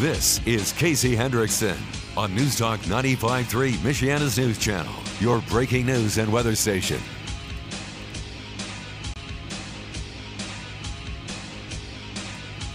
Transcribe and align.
This 0.00 0.40
is 0.46 0.72
Casey 0.72 1.14
Hendrickson 1.14 1.76
on 2.16 2.34
News 2.34 2.56
Talk 2.56 2.80
95.3, 2.80 3.72
Michiana's 3.72 4.38
news 4.38 4.56
channel, 4.56 4.94
your 5.20 5.42
breaking 5.50 5.84
news 5.84 6.16
and 6.16 6.32
weather 6.32 6.54
station. 6.54 6.98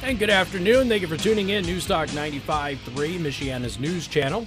And 0.03 0.19
good 0.19 0.29
afternoon. 0.29 0.87
Thank 0.87 1.01
you 1.01 1.07
for 1.07 1.17
tuning 1.17 1.49
in. 1.49 1.65
News 1.65 1.87
Talk 1.87 2.09
95.3, 2.09 2.77
Michiana's 3.17 3.79
news 3.79 4.07
channel. 4.07 4.45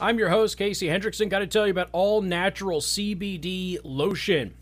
I'm 0.00 0.18
your 0.18 0.30
host, 0.30 0.58
Casey 0.58 0.88
Hendrickson. 0.88 1.28
Got 1.28 1.38
to 1.38 1.46
tell 1.46 1.68
you 1.68 1.70
about 1.70 1.88
all 1.92 2.20
natural 2.20 2.80
CBD 2.80 3.78
lotion. 3.84 4.54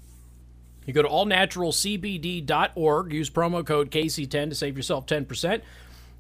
You 0.85 0.93
go 0.93 1.01
to 1.01 1.09
allnaturalcbd.org, 1.09 3.13
use 3.15 3.31
promo 3.31 3.67
code 3.67 3.91
KC10 3.91 4.51
to 4.51 4.55
save 4.55 4.77
yourself 4.77 5.07
10%. 5.07 5.63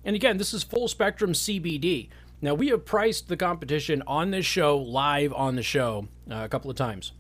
And 0.04 0.16
again, 0.16 0.38
this 0.38 0.54
is 0.54 0.62
full 0.62 0.88
spectrum 0.88 1.32
CBD. 1.32 2.08
Now, 2.42 2.54
we 2.54 2.68
have 2.68 2.86
priced 2.86 3.28
the 3.28 3.36
competition 3.36 4.02
on 4.06 4.30
this 4.30 4.46
show, 4.46 4.78
live 4.78 5.32
on 5.34 5.56
the 5.56 5.62
show, 5.62 6.08
uh, 6.30 6.36
a 6.36 6.48
couple 6.48 6.70
of 6.70 6.77
times. 6.77 7.12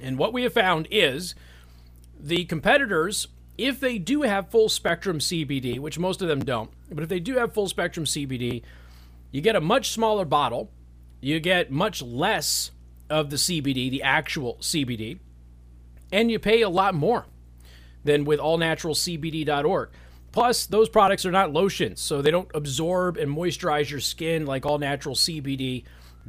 And 0.00 0.16
what 0.16 0.32
we 0.32 0.44
have 0.44 0.52
found 0.52 0.86
is 0.90 1.34
the 2.18 2.44
competitors, 2.44 3.28
if 3.56 3.80
they 3.80 3.98
do 3.98 4.22
have 4.22 4.50
full 4.50 4.68
spectrum 4.68 5.18
CBD, 5.18 5.80
which 5.80 5.98
most 5.98 6.22
of 6.22 6.28
them 6.28 6.44
don't, 6.44 6.70
but 6.90 7.02
if 7.02 7.08
they 7.08 7.18
do 7.18 7.34
have 7.34 7.52
full 7.52 7.68
spectrum 7.68 8.06
CBD, 8.06 8.62
you 9.32 9.40
get 9.40 9.56
a 9.56 9.60
much 9.60 9.90
smaller 9.90 10.24
bottle, 10.24 10.70
you 11.20 11.40
get 11.40 11.70
much 11.72 12.00
less 12.00 12.70
of 13.10 13.30
the 13.30 13.36
CBD, 13.36 13.90
the 13.90 14.02
actual 14.02 14.54
CBD, 14.60 15.18
and 16.12 16.30
you 16.30 16.38
pay 16.38 16.62
a 16.62 16.68
lot 16.68 16.94
more 16.94 17.26
than 18.04 18.24
with 18.24 18.38
allnaturalcbd.org. 18.38 19.90
Plus, 20.38 20.66
those 20.66 20.88
products 20.88 21.26
are 21.26 21.32
not 21.32 21.52
lotions, 21.52 22.00
so 22.00 22.22
they 22.22 22.30
don't 22.30 22.48
absorb 22.54 23.16
and 23.16 23.28
moisturize 23.28 23.90
your 23.90 23.98
skin 23.98 24.46
like 24.46 24.64
all 24.64 24.78
natural 24.78 25.16
CBD 25.16 25.82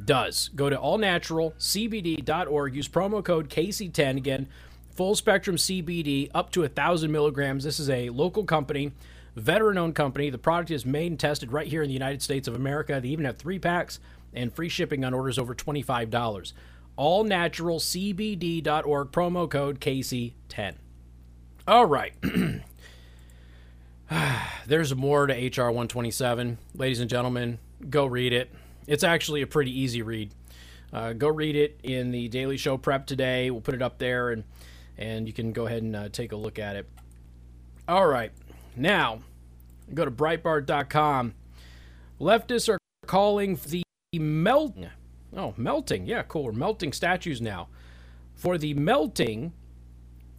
does. 0.04 0.48
Go 0.48 0.68
to 0.68 0.76
allnaturalcbd.org, 0.76 2.74
use 2.74 2.88
promo 2.88 3.24
code 3.24 3.48
KC10 3.48 4.16
again, 4.16 4.48
full 4.96 5.14
spectrum 5.14 5.54
CBD 5.54 6.28
up 6.34 6.50
to 6.50 6.64
a 6.64 6.68
thousand 6.68 7.12
milligrams. 7.12 7.62
This 7.62 7.78
is 7.78 7.88
a 7.88 8.10
local 8.10 8.42
company, 8.42 8.90
veteran 9.36 9.78
owned 9.78 9.94
company. 9.94 10.28
The 10.28 10.38
product 10.38 10.72
is 10.72 10.84
made 10.84 11.12
and 11.12 11.20
tested 11.20 11.52
right 11.52 11.68
here 11.68 11.82
in 11.82 11.86
the 11.86 11.94
United 11.94 12.20
States 12.20 12.48
of 12.48 12.56
America. 12.56 12.98
They 13.00 13.10
even 13.10 13.26
have 13.26 13.38
three 13.38 13.60
packs 13.60 14.00
and 14.34 14.52
free 14.52 14.68
shipping 14.68 15.04
on 15.04 15.14
orders 15.14 15.38
over 15.38 15.54
$25. 15.54 16.52
Allnaturalcbd.org, 16.98 19.12
promo 19.12 19.48
code 19.48 19.78
KC10. 19.78 20.74
All 21.68 21.86
right. 21.86 22.12
There's 24.66 24.94
more 24.94 25.26
to 25.26 25.32
HR 25.34 25.66
127. 25.66 26.58
Ladies 26.74 27.00
and 27.00 27.08
gentlemen, 27.08 27.58
go 27.88 28.06
read 28.06 28.32
it. 28.32 28.50
It's 28.86 29.04
actually 29.04 29.42
a 29.42 29.46
pretty 29.46 29.78
easy 29.78 30.02
read. 30.02 30.32
Uh, 30.92 31.12
go 31.12 31.28
read 31.28 31.54
it 31.54 31.78
in 31.84 32.10
the 32.10 32.28
Daily 32.28 32.56
Show 32.56 32.76
prep 32.76 33.06
today. 33.06 33.50
We'll 33.50 33.60
put 33.60 33.74
it 33.74 33.82
up 33.82 33.98
there 33.98 34.30
and 34.30 34.44
and 34.98 35.26
you 35.26 35.32
can 35.32 35.52
go 35.52 35.66
ahead 35.66 35.82
and 35.82 35.96
uh, 35.96 36.08
take 36.10 36.32
a 36.32 36.36
look 36.36 36.58
at 36.58 36.76
it. 36.76 36.86
All 37.88 38.06
right. 38.06 38.32
Now, 38.76 39.20
go 39.94 40.04
to 40.04 40.10
Breitbart.com. 40.10 41.34
Leftists 42.20 42.68
are 42.68 42.78
calling 43.06 43.58
the 43.66 43.82
melting. 44.12 44.90
Oh, 45.34 45.54
melting. 45.56 46.06
Yeah, 46.06 46.22
cool. 46.24 46.44
We're 46.44 46.52
melting 46.52 46.92
statues 46.92 47.40
now. 47.40 47.68
For 48.34 48.58
the 48.58 48.74
melting 48.74 49.52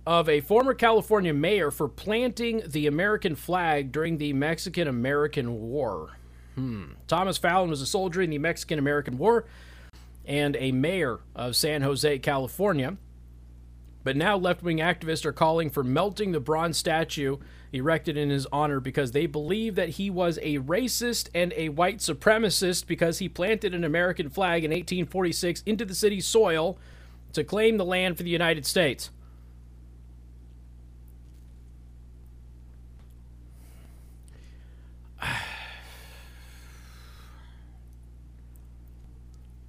of 0.05 0.27
a 0.27 0.41
former 0.41 0.73
California 0.73 1.33
mayor 1.33 1.69
for 1.69 1.88
planting 1.88 2.63
the 2.66 2.88
American 2.88 3.35
flag 3.35 3.91
during 3.91 4.17
the 4.17 4.33
Mexican 4.33 4.88
American 4.88 5.61
War. 5.61 6.17
Hmm. 6.55 6.94
Thomas 7.07 7.38
Fallon 7.38 7.69
was 7.69 7.81
a 7.81 7.85
soldier 7.85 8.22
in 8.22 8.29
the 8.29 8.38
Mexican 8.38 8.79
American 8.79 9.17
War 9.17 9.45
and 10.25 10.55
a 10.57 10.72
mayor 10.72 11.19
of 11.35 11.55
San 11.55 11.81
Jose, 11.81 12.19
California. 12.19 12.97
But 14.03 14.17
now 14.17 14.35
left 14.35 14.63
wing 14.63 14.79
activists 14.79 15.25
are 15.25 15.31
calling 15.31 15.69
for 15.69 15.84
melting 15.84 16.31
the 16.31 16.40
bronze 16.40 16.78
statue 16.78 17.38
erected 17.72 18.17
in 18.17 18.29
his 18.29 18.47
honor 18.51 18.79
because 18.79 19.11
they 19.11 19.28
believe 19.28 19.75
that 19.75 19.90
he 19.90 20.09
was 20.09 20.40
a 20.41 20.57
racist 20.59 21.29
and 21.34 21.53
a 21.56 21.69
white 21.69 22.00
supremacist 22.00 22.88
because 22.88 23.19
he 23.19 23.29
planted 23.29 23.73
an 23.73 23.84
American 23.84 24.29
flag 24.29 24.63
in 24.63 24.72
1846 24.72 25.61
into 25.66 25.85
the 25.85 25.95
city's 25.95 26.25
soil 26.25 26.78
to 27.34 27.44
claim 27.44 27.78
the 27.78 27.85
land 27.85 28.17
for 28.17 28.23
the 28.23 28.29
United 28.29 28.66
States. 28.66 29.11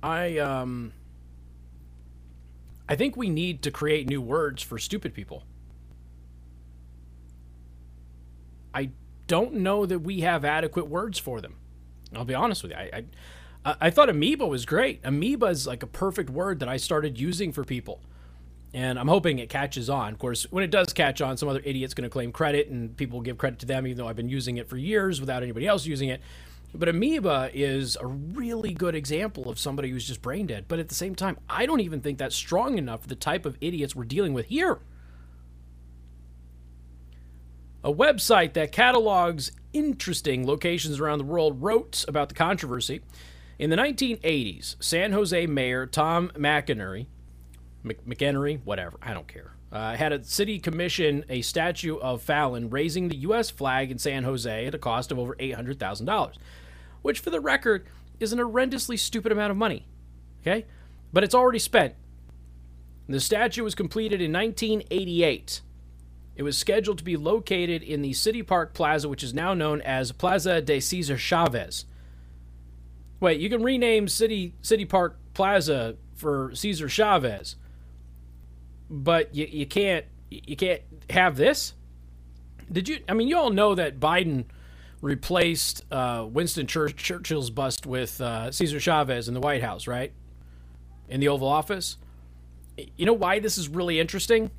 I 0.02 0.38
um 0.38 0.92
I 2.88 2.96
think 2.96 3.16
we 3.16 3.30
need 3.30 3.62
to 3.62 3.70
create 3.70 4.08
new 4.08 4.20
words 4.20 4.62
for 4.62 4.78
stupid 4.78 5.14
people. 5.14 5.44
I 8.74 8.90
don't 9.26 9.54
know 9.54 9.86
that 9.86 10.00
we 10.00 10.20
have 10.20 10.44
adequate 10.44 10.88
words 10.88 11.18
for 11.18 11.40
them. 11.40 11.54
I'll 12.14 12.24
be 12.24 12.34
honest 12.34 12.62
with 12.62 12.72
you. 12.72 12.78
I 12.78 13.04
I, 13.64 13.76
I 13.82 13.90
thought 13.90 14.08
amoeba 14.08 14.46
was 14.46 14.66
great. 14.66 15.00
Amoeba 15.04 15.46
is 15.46 15.66
like 15.66 15.82
a 15.82 15.86
perfect 15.86 16.30
word 16.30 16.58
that 16.60 16.68
I 16.68 16.76
started 16.76 17.18
using 17.18 17.52
for 17.52 17.64
people. 17.64 18.00
And 18.74 18.98
I'm 18.98 19.08
hoping 19.08 19.38
it 19.38 19.50
catches 19.50 19.90
on. 19.90 20.14
Of 20.14 20.18
course, 20.18 20.50
when 20.50 20.64
it 20.64 20.70
does 20.70 20.94
catch 20.94 21.20
on, 21.20 21.36
some 21.36 21.48
other 21.48 21.60
idiot's 21.62 21.92
going 21.92 22.08
to 22.08 22.10
claim 22.10 22.32
credit 22.32 22.68
and 22.68 22.96
people 22.96 23.18
will 23.18 23.22
give 23.22 23.36
credit 23.36 23.58
to 23.60 23.66
them, 23.66 23.86
even 23.86 23.98
though 23.98 24.08
I've 24.08 24.16
been 24.16 24.30
using 24.30 24.56
it 24.56 24.66
for 24.66 24.78
years 24.78 25.20
without 25.20 25.42
anybody 25.42 25.66
else 25.66 25.84
using 25.84 26.08
it. 26.08 26.22
But 26.74 26.88
amoeba 26.88 27.50
is 27.52 27.98
a 28.00 28.06
really 28.06 28.72
good 28.72 28.94
example 28.94 29.50
of 29.50 29.58
somebody 29.58 29.90
who's 29.90 30.06
just 30.06 30.22
brain 30.22 30.46
dead. 30.46 30.64
But 30.68 30.78
at 30.78 30.88
the 30.88 30.94
same 30.94 31.14
time, 31.14 31.38
I 31.48 31.66
don't 31.66 31.80
even 31.80 32.00
think 32.00 32.18
that's 32.18 32.34
strong 32.34 32.78
enough 32.78 33.02
for 33.02 33.08
the 33.08 33.14
type 33.14 33.44
of 33.44 33.58
idiots 33.60 33.94
we're 33.94 34.04
dealing 34.04 34.32
with 34.32 34.46
here. 34.46 34.80
A 37.84 37.92
website 37.92 38.54
that 38.54 38.72
catalogs 38.72 39.52
interesting 39.72 40.46
locations 40.46 40.98
around 40.98 41.18
the 41.18 41.24
world 41.24 41.62
wrote 41.62 42.04
about 42.08 42.28
the 42.28 42.34
controversy. 42.34 43.02
In 43.58 43.70
the 43.70 43.76
1980s, 43.76 44.76
San 44.82 45.12
Jose 45.12 45.46
Mayor 45.46 45.86
Tom 45.86 46.30
McInerney, 46.34 47.06
McInerney, 47.84 48.60
whatever, 48.64 48.96
I 49.02 49.12
don't 49.12 49.28
care, 49.28 49.52
uh, 49.72 49.94
had 49.94 50.12
a 50.12 50.24
city 50.24 50.58
commission 50.58 51.24
a 51.28 51.42
statue 51.42 51.96
of 51.98 52.22
Fallon 52.22 52.70
raising 52.70 53.08
the 53.08 53.16
U.S. 53.18 53.50
flag 53.50 53.90
in 53.90 53.98
San 53.98 54.22
Jose 54.24 54.66
at 54.66 54.74
a 54.74 54.78
cost 54.78 55.10
of 55.10 55.18
over 55.18 55.34
$800,000 55.34 56.36
which 57.02 57.20
for 57.20 57.30
the 57.30 57.40
record 57.40 57.86
is 58.20 58.32
an 58.32 58.38
horrendously 58.38 58.98
stupid 58.98 59.32
amount 59.32 59.50
of 59.50 59.56
money. 59.56 59.86
Okay? 60.40 60.64
But 61.12 61.24
it's 61.24 61.34
already 61.34 61.58
spent. 61.58 61.94
The 63.08 63.20
statue 63.20 63.64
was 63.64 63.74
completed 63.74 64.22
in 64.22 64.32
1988. 64.32 65.60
It 66.34 66.42
was 66.42 66.56
scheduled 66.56 66.98
to 66.98 67.04
be 67.04 67.16
located 67.16 67.82
in 67.82 68.00
the 68.00 68.14
City 68.14 68.42
Park 68.42 68.72
Plaza, 68.72 69.08
which 69.08 69.22
is 69.22 69.34
now 69.34 69.52
known 69.52 69.82
as 69.82 70.12
Plaza 70.12 70.62
de 70.62 70.80
Cesar 70.80 71.18
Chavez. 71.18 71.84
Wait, 73.20 73.38
you 73.38 73.50
can 73.50 73.62
rename 73.62 74.08
City 74.08 74.54
City 74.62 74.84
Park 74.84 75.18
Plaza 75.34 75.96
for 76.14 76.54
Cesar 76.54 76.88
Chavez, 76.88 77.56
but 78.88 79.34
you, 79.34 79.46
you 79.46 79.66
can't 79.66 80.06
you 80.30 80.56
can't 80.56 80.82
have 81.10 81.36
this. 81.36 81.74
Did 82.70 82.88
you? 82.88 83.00
I 83.08 83.12
mean, 83.12 83.28
you 83.28 83.36
all 83.36 83.50
know 83.50 83.74
that 83.74 84.00
Biden 84.00 84.46
replaced 85.02 85.84
uh, 85.90 86.26
Winston 86.30 86.66
Chur- 86.66 86.88
Churchill's 86.88 87.50
bust 87.50 87.84
with 87.84 88.18
uh, 88.20 88.50
Cesar 88.50 88.80
Chavez 88.80 89.28
in 89.28 89.34
the 89.34 89.40
White 89.40 89.62
House, 89.62 89.86
right? 89.86 90.12
In 91.08 91.20
the 91.20 91.28
Oval 91.28 91.48
Office. 91.48 91.98
You 92.96 93.04
know 93.04 93.12
why 93.12 93.40
this 93.40 93.58
is 93.58 93.68
really 93.68 94.00
interesting? 94.00 94.50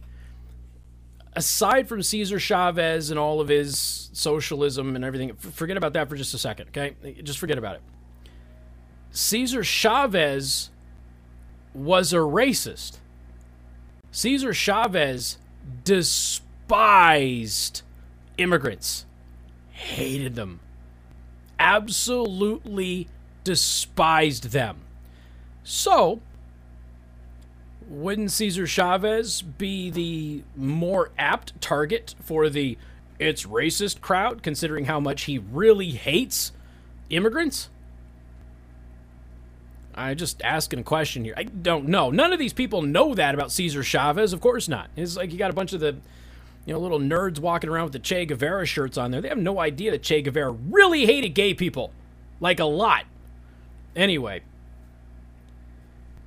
Aside 1.35 1.89
from 1.89 2.03
Cesar 2.03 2.37
Chavez 2.37 3.09
and 3.09 3.17
all 3.17 3.41
of 3.41 3.47
his 3.47 4.11
socialism 4.13 4.95
and 4.95 5.03
everything, 5.03 5.33
forget 5.33 5.77
about 5.77 5.93
that 5.93 6.07
for 6.09 6.15
just 6.15 6.35
a 6.35 6.37
second, 6.37 6.67
okay? 6.67 6.95
Just 7.23 7.39
forget 7.39 7.57
about 7.57 7.77
it. 7.77 7.81
Cesar 9.09 9.63
Chavez 9.63 10.69
was 11.73 12.13
a 12.13 12.17
racist. 12.17 12.97
Cesar 14.11 14.53
Chavez 14.53 15.39
despised 15.83 17.81
immigrants 18.37 19.05
hated 19.83 20.35
them, 20.35 20.59
absolutely 21.59 23.07
despised 23.43 24.51
them. 24.51 24.77
So, 25.63 26.21
wouldn't 27.87 28.31
Cesar 28.31 28.65
Chavez 28.65 29.41
be 29.41 29.89
the 29.89 30.43
more 30.55 31.11
apt 31.17 31.59
target 31.61 32.15
for 32.21 32.49
the 32.49 32.77
it's 33.19 33.45
racist 33.45 34.01
crowd, 34.01 34.41
considering 34.43 34.85
how 34.85 34.99
much 34.99 35.23
he 35.23 35.37
really 35.37 35.91
hates 35.91 36.51
immigrants? 37.09 37.69
I'm 39.95 40.17
just 40.17 40.41
asking 40.41 40.79
a 40.79 40.83
question 40.83 41.23
here. 41.23 41.35
I 41.37 41.43
don't 41.43 41.87
know. 41.87 42.09
None 42.09 42.33
of 42.33 42.39
these 42.39 42.53
people 42.53 42.81
know 42.81 43.13
that 43.13 43.35
about 43.35 43.51
Cesar 43.51 43.83
Chavez. 43.83 44.33
Of 44.33 44.41
course 44.41 44.67
not. 44.67 44.89
It's 44.95 45.15
like 45.15 45.31
you 45.31 45.37
got 45.37 45.51
a 45.51 45.53
bunch 45.53 45.73
of 45.73 45.79
the 45.79 45.97
you 46.65 46.73
know, 46.73 46.79
little 46.79 46.99
nerds 46.99 47.39
walking 47.39 47.69
around 47.69 47.85
with 47.85 47.93
the 47.93 47.99
Che 47.99 48.25
Guevara 48.25 48.65
shirts 48.65 48.97
on 48.97 49.11
there. 49.11 49.21
They 49.21 49.29
have 49.29 49.37
no 49.37 49.59
idea 49.59 49.91
that 49.91 50.03
Che 50.03 50.21
Guevara 50.21 50.51
really 50.51 51.05
hated 51.05 51.29
gay 51.29 51.53
people. 51.53 51.91
Like 52.39 52.59
a 52.59 52.65
lot. 52.65 53.05
Anyway. 53.95 54.41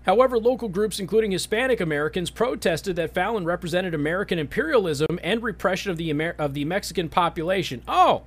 However, 0.05 0.39
local 0.39 0.69
groups, 0.69 1.01
including 1.01 1.33
Hispanic 1.33 1.81
Americans, 1.81 2.31
protested 2.31 2.95
that 2.97 3.13
Fallon 3.13 3.45
represented 3.45 3.93
American 3.93 4.39
imperialism 4.39 5.19
and 5.23 5.43
repression 5.43 5.91
of 5.91 5.97
the 5.97 6.11
Amer- 6.11 6.37
of 6.39 6.55
the 6.55 6.65
Mexican 6.65 7.09
population. 7.09 7.83
Oh, 7.89 8.23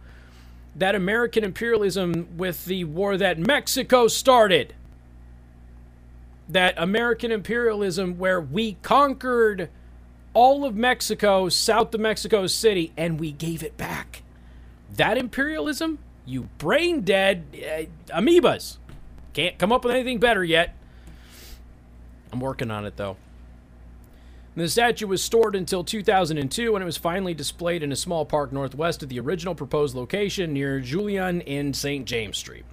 that 0.76 0.94
American 0.94 1.44
imperialism 1.44 2.28
with 2.38 2.66
the 2.66 2.84
war 2.84 3.18
that 3.18 3.38
Mexico 3.40 4.08
started. 4.08 4.74
That 6.50 6.74
American 6.78 7.32
imperialism 7.32 8.18
where 8.18 8.42
we 8.42 8.74
conquered 8.82 9.70
all 10.40 10.64
of 10.64 10.74
Mexico, 10.74 11.50
south 11.50 11.94
of 11.94 12.00
Mexico 12.00 12.48
City, 12.48 12.94
and 12.96 13.20
we 13.20 13.30
gave 13.30 13.62
it 13.62 13.76
back. 13.76 14.24
That 14.96 15.18
imperialism, 15.18 16.00
you 16.26 16.44
brain 16.58 17.02
dead 17.02 17.44
uh, 17.56 18.18
amoebas. 18.18 18.78
Can't 19.34 19.58
come 19.58 19.74
up 19.74 19.84
with 19.84 19.94
anything 19.94 20.18
better 20.18 20.42
yet. 20.42 20.78
I'm 22.32 22.40
working 22.40 22.72
on 22.72 22.86
it 22.86 22.96
though. 22.96 23.18
The 24.56 24.70
statue 24.70 25.08
was 25.08 25.22
stored 25.22 25.58
until 25.58 25.84
2002 25.84 26.72
when 26.72 26.82
it 26.82 26.86
was 26.86 26.96
finally 26.96 27.34
displayed 27.34 27.84
in 27.84 27.92
a 27.92 27.98
small 27.98 28.24
park 28.24 28.54
northwest 28.54 29.04
of 29.04 29.10
the 29.10 29.20
original 29.20 29.56
proposed 29.56 29.94
location 29.94 30.54
near 30.54 30.80
Julian 30.80 31.42
in 31.42 31.74
St. 31.74 32.06
James 32.06 32.38
Street. 32.38 32.64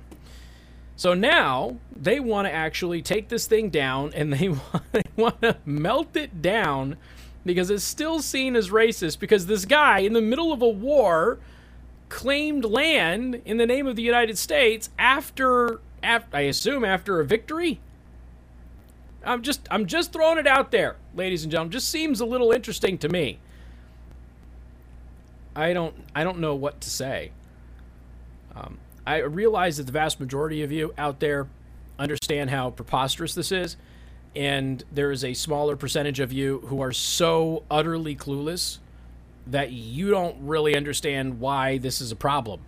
So 0.94 1.14
now 1.14 1.78
they 1.90 2.20
want 2.20 2.46
to 2.46 2.52
actually 2.52 3.02
take 3.02 3.28
this 3.28 3.48
thing 3.48 3.70
down 3.70 4.12
and 4.14 4.32
they 4.32 4.50
want 5.16 5.42
to 5.42 5.56
melt 5.64 6.16
it 6.16 6.40
down 6.40 6.96
because 7.46 7.70
it's 7.70 7.84
still 7.84 8.20
seen 8.20 8.56
as 8.56 8.70
racist 8.70 9.18
because 9.18 9.46
this 9.46 9.64
guy 9.64 10.00
in 10.00 10.12
the 10.12 10.20
middle 10.20 10.52
of 10.52 10.60
a 10.60 10.68
war 10.68 11.38
claimed 12.08 12.64
land 12.64 13.40
in 13.44 13.56
the 13.56 13.66
name 13.66 13.86
of 13.86 13.96
the 13.96 14.02
United 14.02 14.36
States 14.36 14.90
after, 14.98 15.80
after 16.02 16.36
I 16.36 16.42
assume 16.42 16.84
after 16.84 17.20
a 17.20 17.24
victory. 17.24 17.80
I'm 19.24 19.42
just 19.42 19.66
I'm 19.70 19.86
just 19.86 20.12
throwing 20.12 20.38
it 20.38 20.46
out 20.46 20.70
there, 20.70 20.96
ladies 21.14 21.42
and 21.42 21.50
gentlemen. 21.50 21.72
Just 21.72 21.88
seems 21.88 22.20
a 22.20 22.26
little 22.26 22.52
interesting 22.52 22.96
to 22.98 23.08
me. 23.08 23.38
I 25.56 25.72
don't 25.72 25.94
I 26.14 26.22
don't 26.22 26.38
know 26.38 26.54
what 26.54 26.80
to 26.82 26.90
say. 26.90 27.32
Um, 28.54 28.78
I 29.04 29.18
realize 29.18 29.78
that 29.78 29.84
the 29.84 29.92
vast 29.92 30.20
majority 30.20 30.62
of 30.62 30.70
you 30.70 30.94
out 30.96 31.18
there 31.18 31.48
understand 31.98 32.50
how 32.50 32.70
preposterous 32.70 33.34
this 33.34 33.50
is, 33.50 33.76
and 34.36 34.84
there 34.92 35.10
is 35.10 35.24
a 35.24 35.32
smaller 35.32 35.76
percentage 35.76 36.20
of 36.20 36.32
you 36.32 36.60
who 36.66 36.82
are 36.82 36.92
so 36.92 37.62
utterly 37.70 38.14
clueless 38.14 38.78
that 39.46 39.72
you 39.72 40.10
don't 40.10 40.36
really 40.40 40.76
understand 40.76 41.40
why 41.40 41.78
this 41.78 42.00
is 42.00 42.12
a 42.12 42.16
problem. 42.16 42.60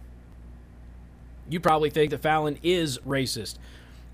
You 1.50 1.61
probably 1.61 1.91
think 1.91 2.11
that 2.11 2.23
Fallon 2.23 2.59
is 2.62 2.99
racist 3.06 3.59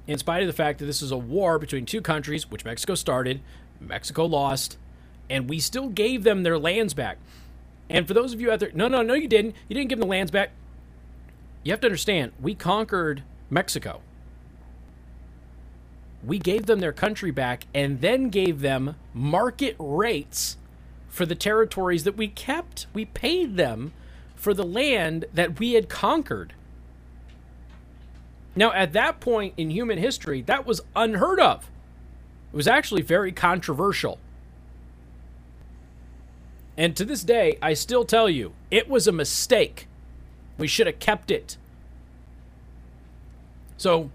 in 0.07 0.19
spite 0.19 0.43
of 0.43 0.47
the 0.47 0.53
fact 0.53 0.81
that 0.81 0.87
this 0.87 1.01
is 1.01 1.13
a 1.13 1.17
war 1.17 1.59
between 1.59 1.87
two 1.87 2.01
countries, 2.01 2.51
which 2.51 2.65
Mexico 2.65 2.95
started, 2.95 3.41
Mexico 3.81 4.27
lost, 4.27 4.77
and 5.31 5.49
we 5.49 5.59
still 5.61 5.89
gave 5.89 6.25
them 6.25 6.43
their 6.43 6.59
lands 6.59 6.93
back. 6.93 7.19
And 7.89 8.07
for 8.07 8.15
those 8.15 8.33
of 8.33 8.41
you 8.41 8.51
out 8.51 8.61
there, 8.61 8.71
no, 8.75 8.89
no, 8.89 9.03
no, 9.03 9.15
you 9.15 9.29
didn't. 9.29 9.55
You 9.69 9.75
didn't 9.75 9.89
give 9.89 9.99
them 9.99 10.09
the 10.09 10.11
lands 10.11 10.31
back. 10.31 10.51
You 11.63 11.73
have 11.73 11.81
to 11.81 11.87
understand, 11.87 12.33
we 12.41 12.55
conquered 12.55 13.23
Mexico. 13.49 14.03
We 16.27 16.39
gave 16.39 16.67
them 16.67 16.81
their 16.81 16.93
country 16.93 17.31
back 17.31 17.67
and 17.75 18.01
then 18.01 18.31
gave 18.31 18.61
them 18.61 18.97
market 19.13 19.77
rates 19.79 20.57
for 21.09 21.27
the 21.27 21.35
territories 21.35 22.05
that 22.05 22.17
we 22.17 22.29
kept. 22.29 22.87
We 22.95 23.05
paid 23.05 23.57
them 23.57 23.93
for 24.35 24.55
the 24.55 24.65
land 24.65 25.27
that 25.33 25.59
we 25.59 25.75
had 25.75 25.89
conquered. 25.89 26.55
Now, 28.57 28.73
at 28.73 28.93
that 28.93 29.21
point 29.21 29.55
in 29.57 29.71
human 29.71 29.99
history, 29.99 30.43
that 30.43 30.67
was 30.67 30.81
unheard 30.95 31.41
of. 31.41 31.71
It 32.53 32.57
was 32.57 32.69
actually 32.69 33.03
very 33.03 33.33
controversial. 33.33 34.19
And 36.77 36.97
to 36.97 37.05
this 37.05 37.23
day, 37.23 37.59
I 37.63 37.75
still 37.75 38.05
tell 38.05 38.29
you, 38.29 38.53
it 38.71 38.89
was 38.89 39.07
a 39.07 39.13
mistake. 39.13 39.87
We 40.59 40.67
should 40.67 40.87
have 40.87 40.99
kept 40.99 41.31
it. 41.31 41.57
So, 43.77 44.11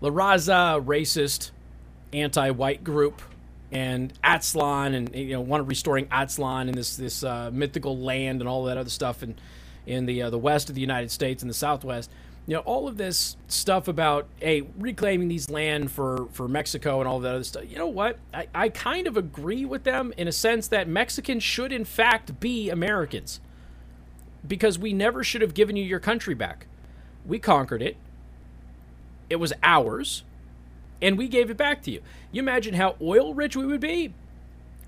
La 0.00 0.10
Raza, 0.10 0.84
racist, 0.84 1.50
anti-white 2.12 2.84
group, 2.84 3.22
and 3.72 4.12
Aztlan, 4.22 4.94
and 4.94 5.14
you 5.14 5.32
know, 5.32 5.40
want 5.40 5.60
to 5.60 5.64
restoring 5.64 6.06
Aztlan 6.06 6.68
and 6.68 6.74
this 6.74 6.96
this 6.96 7.24
uh, 7.24 7.50
mythical 7.52 7.98
land 7.98 8.40
and 8.40 8.48
all 8.48 8.64
that 8.64 8.76
other 8.76 8.90
stuff 8.90 9.22
in 9.22 9.36
in 9.86 10.06
the 10.06 10.22
uh, 10.22 10.30
the 10.30 10.38
west 10.38 10.68
of 10.68 10.74
the 10.74 10.80
United 10.80 11.10
States 11.10 11.42
and 11.42 11.50
the 11.50 11.54
Southwest. 11.54 12.10
You 12.46 12.54
know 12.54 12.60
all 12.60 12.86
of 12.86 12.96
this 12.96 13.36
stuff 13.48 13.88
about 13.88 14.28
hey 14.40 14.62
reclaiming 14.78 15.26
these 15.26 15.50
land 15.50 15.90
for 15.90 16.28
for 16.30 16.46
mexico 16.46 17.00
and 17.00 17.08
all 17.08 17.18
that 17.18 17.34
other 17.34 17.42
stuff 17.42 17.64
you 17.68 17.76
know 17.76 17.88
what? 17.88 18.18
I, 18.32 18.46
I 18.54 18.68
kind 18.68 19.08
of 19.08 19.16
agree 19.16 19.64
with 19.64 19.82
them 19.82 20.14
in 20.16 20.28
a 20.28 20.32
sense 20.32 20.68
that 20.68 20.86
mexicans 20.86 21.42
should 21.42 21.72
in 21.72 21.84
fact 21.84 22.38
be 22.38 22.70
americans. 22.70 23.40
Because 24.46 24.78
we 24.78 24.92
never 24.92 25.24
should 25.24 25.42
have 25.42 25.54
given 25.54 25.74
you 25.74 25.82
your 25.82 25.98
country 25.98 26.34
back. 26.34 26.68
We 27.24 27.40
conquered 27.40 27.82
it 27.82 27.96
it 29.28 29.36
was 29.36 29.52
ours 29.62 30.22
and 31.02 31.18
we 31.18 31.28
gave 31.28 31.50
it 31.50 31.56
back 31.56 31.82
to 31.82 31.90
you 31.90 32.00
you 32.32 32.40
imagine 32.40 32.74
how 32.74 32.96
oil 33.00 33.34
rich 33.34 33.56
we 33.56 33.66
would 33.66 33.80
be 33.80 34.12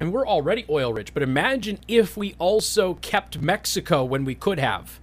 and 0.01 0.13
we're 0.13 0.27
already 0.27 0.65
oil 0.71 0.93
rich 0.93 1.13
but 1.13 1.23
imagine 1.23 1.79
if 1.89 2.17
we 2.17 2.35
also 2.39 2.95
kept 2.95 3.41
mexico 3.41 4.05
when 4.05 4.25
we 4.25 4.35
could 4.35 4.59
have 4.59 5.01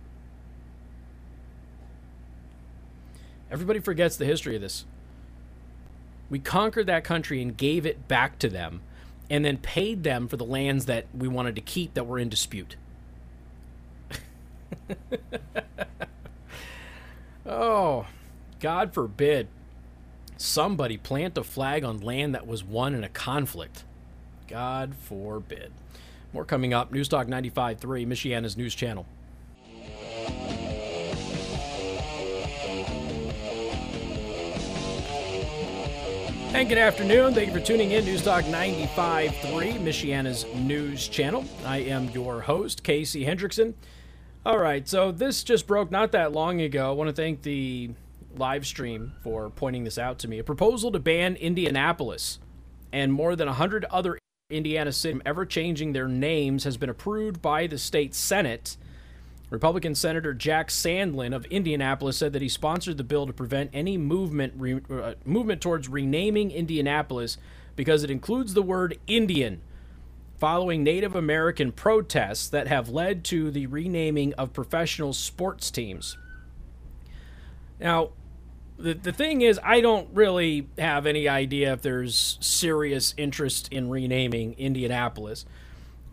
Everybody 3.55 3.79
forgets 3.79 4.17
the 4.17 4.25
history 4.25 4.55
of 4.55 4.61
this. 4.61 4.83
We 6.29 6.39
conquered 6.39 6.88
that 6.88 7.05
country 7.05 7.41
and 7.41 7.55
gave 7.55 7.85
it 7.85 8.07
back 8.07 8.38
to 8.39 8.49
them, 8.49 8.81
and 9.29 9.45
then 9.45 9.57
paid 9.57 10.03
them 10.03 10.27
for 10.27 10.35
the 10.38 10.43
lands 10.43 10.88
that 10.88 11.05
we 11.17 11.27
wanted 11.29 11.55
to 11.55 11.61
keep 11.61 11.93
that 11.93 12.05
were 12.05 12.19
in 12.19 12.27
dispute. 12.27 12.75
oh, 17.45 18.07
God 18.59 18.93
forbid 18.93 19.47
somebody 20.37 20.97
plant 20.97 21.37
a 21.37 21.43
flag 21.43 21.83
on 21.83 21.99
land 21.99 22.35
that 22.35 22.47
was 22.47 22.63
won 22.63 22.93
in 22.93 23.03
a 23.03 23.09
conflict. 23.09 23.83
God 24.47 24.95
forbid. 24.95 25.71
More 26.33 26.45
coming 26.45 26.73
up. 26.73 26.91
News 26.91 27.09
Newstalk 27.09 27.27
95.3, 27.27 28.07
Michiana's 28.07 28.57
news 28.57 28.75
channel. 28.75 29.05
And 36.55 36.69
good 36.69 36.77
afternoon. 36.77 37.33
Thank 37.33 37.47
you 37.47 37.53
for 37.53 37.59
tuning 37.59 37.91
in. 37.91 38.05
News 38.05 38.24
Talk 38.24 38.45
95.3, 38.45 39.33
Michiana's 39.81 40.45
news 40.55 41.05
channel. 41.09 41.43
I 41.65 41.79
am 41.79 42.09
your 42.12 42.39
host, 42.39 42.81
Casey 42.81 43.25
Hendrickson. 43.25 43.74
All 44.45 44.57
right, 44.57 44.88
so 44.88 45.12
this 45.12 45.43
just 45.43 45.67
broke 45.67 45.91
not 45.91 46.13
that 46.13 46.31
long 46.31 46.62
ago. 46.62 46.89
I 46.89 46.93
want 46.93 47.09
to 47.09 47.13
thank 47.13 47.41
the 47.41 47.89
live 48.39 48.65
stream 48.65 49.13
for 49.22 49.50
pointing 49.50 49.84
this 49.84 49.98
out 49.98 50.20
to 50.20 50.27
me. 50.27 50.39
A 50.39 50.44
proposal 50.44 50.92
to 50.92 51.00
ban 51.00 51.36
Indianapolis 51.36 52.39
and 52.92 53.12
more 53.12 53.36
than 53.36 53.48
100 53.48 53.86
other 53.86 54.18
Indiana 54.50 54.92
cities 54.92 55.22
ever 55.25 55.46
changing 55.46 55.94
their 55.94 56.08
names 56.08 56.65
has 56.65 56.77
been 56.77 56.89
approved 56.89 57.42
by 57.42 57.65
the 57.68 57.77
state 57.77 58.13
Senate. 58.13 58.77
Republican 59.50 59.96
Senator 59.96 60.34
Jack 60.34 60.70
Sandlin 60.70 61.36
of 61.36 61.46
Indianapolis 61.46 62.18
said 62.18 62.34
that 62.34 62.42
he 62.42 62.50
sponsored 62.50 62.98
the 62.98 63.04
bill 63.04 63.25
to 63.25 63.34
prevent 63.34 63.72
any 63.74 63.98
movement 63.98 64.54
re, 64.58 64.82
uh, 64.89 65.13
movement 65.24 65.62
towards 65.62 65.89
renaming 65.89 66.51
Indianapolis 66.51 67.38
because 67.75 68.04
it 68.04 68.12
includes 68.12 68.54
the 68.54 68.62
word 68.62 68.98
Indian, 69.08 69.62
following 70.38 70.84
Native 70.84 71.15
American 71.15 71.72
protests 71.72 72.48
that 72.48 72.68
have 72.68 72.89
led 72.89 73.24
to 73.25 73.51
the 73.51 73.68
renaming 73.68 74.34
of 74.34 74.54
professional 74.54 75.13
sports 75.13 75.72
teams. 75.72 76.18
Now, 77.80 78.12
the, 78.77 78.94
the 78.94 79.13
thing 79.13 79.41
is, 79.41 79.60
I 79.63 79.82
don't 79.82 80.10
really 80.13 80.67
have 80.77 81.05
any 81.05 81.27
idea 81.27 81.74
if 81.74 81.82
there's 81.82 82.38
serious 82.41 83.13
interest 83.17 83.70
in 83.72 83.89
renaming 83.89 84.55
Indianapolis. 84.58 85.46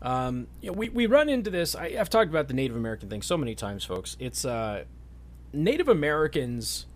Um, 0.01 0.47
you 0.61 0.71
know, 0.71 0.75
we, 0.75 0.89
we 0.89 1.07
run 1.07 1.29
into 1.29 1.51
this. 1.51 1.75
I, 1.75 1.91
have 1.93 2.11
talked 2.11 2.31
about 2.31 2.49
the 2.49 2.55
Native 2.55 2.77
American 2.77 3.09
thing 3.09 3.23
so 3.23 3.37
many 3.37 3.55
times, 3.55 3.85
folks. 3.85 4.17
It's 4.21 4.45
uh, 4.45 4.85
Native 5.53 5.89
Americans 5.89 6.87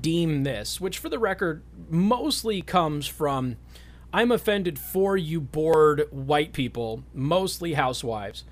deem 0.00 0.44
this, 0.44 0.80
which 0.80 0.98
for 0.98 1.08
the 1.08 1.18
record 1.18 1.62
mostly 1.88 2.62
comes 2.62 3.06
from 3.06 3.56
I'm 4.12 4.32
offended 4.32 4.78
for 4.78 5.16
you 5.16 5.40
bored 5.40 6.08
white 6.10 6.52
people, 6.52 7.04
mostly 7.14 7.74
housewives. 7.74 8.44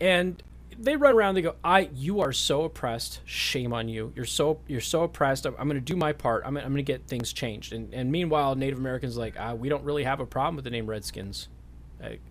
And 0.00 0.42
they 0.84 0.96
run 0.96 1.14
around 1.14 1.34
they 1.34 1.42
go 1.42 1.54
i 1.62 1.88
you 1.94 2.20
are 2.20 2.32
so 2.32 2.64
oppressed 2.64 3.20
shame 3.24 3.72
on 3.72 3.88
you 3.88 4.12
you're 4.16 4.24
so 4.24 4.58
you're 4.66 4.80
so 4.80 5.02
oppressed 5.02 5.46
i'm, 5.46 5.54
I'm 5.58 5.68
going 5.68 5.80
to 5.80 5.80
do 5.80 5.96
my 5.96 6.12
part 6.12 6.42
i'm, 6.44 6.56
I'm 6.56 6.64
going 6.64 6.76
to 6.76 6.82
get 6.82 7.06
things 7.06 7.32
changed 7.32 7.72
and, 7.72 7.92
and 7.94 8.10
meanwhile 8.10 8.54
native 8.54 8.78
americans 8.78 9.16
like 9.16 9.34
ah, 9.38 9.54
we 9.54 9.68
don't 9.68 9.84
really 9.84 10.04
have 10.04 10.20
a 10.20 10.26
problem 10.26 10.56
with 10.56 10.64
the 10.64 10.70
name 10.70 10.86
redskins 10.86 11.48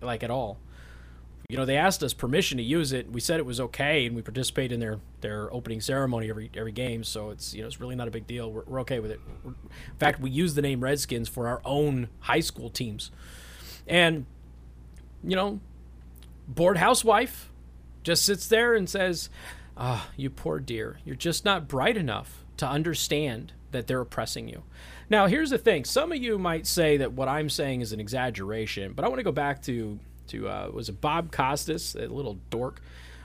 like 0.00 0.22
at 0.22 0.30
all. 0.30 0.58
You 1.48 1.58
know, 1.58 1.64
they 1.66 1.76
asked 1.76 2.02
us 2.02 2.14
permission 2.14 2.56
to 2.58 2.64
use 2.64 2.92
it. 2.92 3.10
We 3.10 3.20
said 3.20 3.38
it 3.38 3.46
was 3.46 3.60
okay, 3.60 4.06
and 4.06 4.16
we 4.16 4.22
participate 4.22 4.72
in 4.72 4.80
their, 4.80 5.00
their 5.20 5.52
opening 5.52 5.80
ceremony 5.80 6.30
every 6.30 6.50
every 6.56 6.72
game. 6.72 7.04
So 7.04 7.30
it's 7.30 7.52
you 7.52 7.60
know 7.60 7.66
it's 7.66 7.80
really 7.80 7.94
not 7.94 8.08
a 8.08 8.10
big 8.10 8.26
deal. 8.26 8.50
We're, 8.50 8.62
we're 8.64 8.80
okay 8.80 9.00
with 9.00 9.10
it. 9.10 9.20
We're, 9.44 9.52
in 9.52 9.98
fact, 9.98 10.20
we 10.20 10.30
use 10.30 10.54
the 10.54 10.62
name 10.62 10.80
Redskins 10.80 11.28
for 11.28 11.48
our 11.48 11.60
own 11.64 12.08
high 12.20 12.40
school 12.40 12.70
teams, 12.70 13.10
and 13.86 14.24
you 15.22 15.36
know, 15.36 15.60
bored 16.48 16.78
housewife 16.78 17.51
just 18.02 18.24
sits 18.24 18.48
there 18.48 18.74
and 18.74 18.88
says, 18.88 19.30
"Ah, 19.76 20.06
oh, 20.08 20.12
you 20.16 20.30
poor 20.30 20.58
dear, 20.58 20.98
you're 21.04 21.16
just 21.16 21.44
not 21.44 21.68
bright 21.68 21.96
enough 21.96 22.44
to 22.58 22.68
understand 22.68 23.52
that 23.70 23.86
they're 23.86 24.00
oppressing 24.00 24.48
you." 24.48 24.62
Now, 25.08 25.26
here's 25.26 25.50
the 25.50 25.58
thing. 25.58 25.84
Some 25.84 26.10
of 26.10 26.18
you 26.18 26.38
might 26.38 26.66
say 26.66 26.96
that 26.96 27.12
what 27.12 27.28
I'm 27.28 27.50
saying 27.50 27.82
is 27.82 27.92
an 27.92 28.00
exaggeration, 28.00 28.94
but 28.94 29.04
I 29.04 29.08
want 29.08 29.18
to 29.18 29.24
go 29.24 29.32
back 29.32 29.62
to 29.62 29.98
to 30.28 30.48
uh, 30.48 30.70
was 30.72 30.88
it 30.88 31.00
Bob 31.00 31.30
Costas, 31.30 31.94
a 31.94 32.06
little 32.06 32.38
dork. 32.50 32.80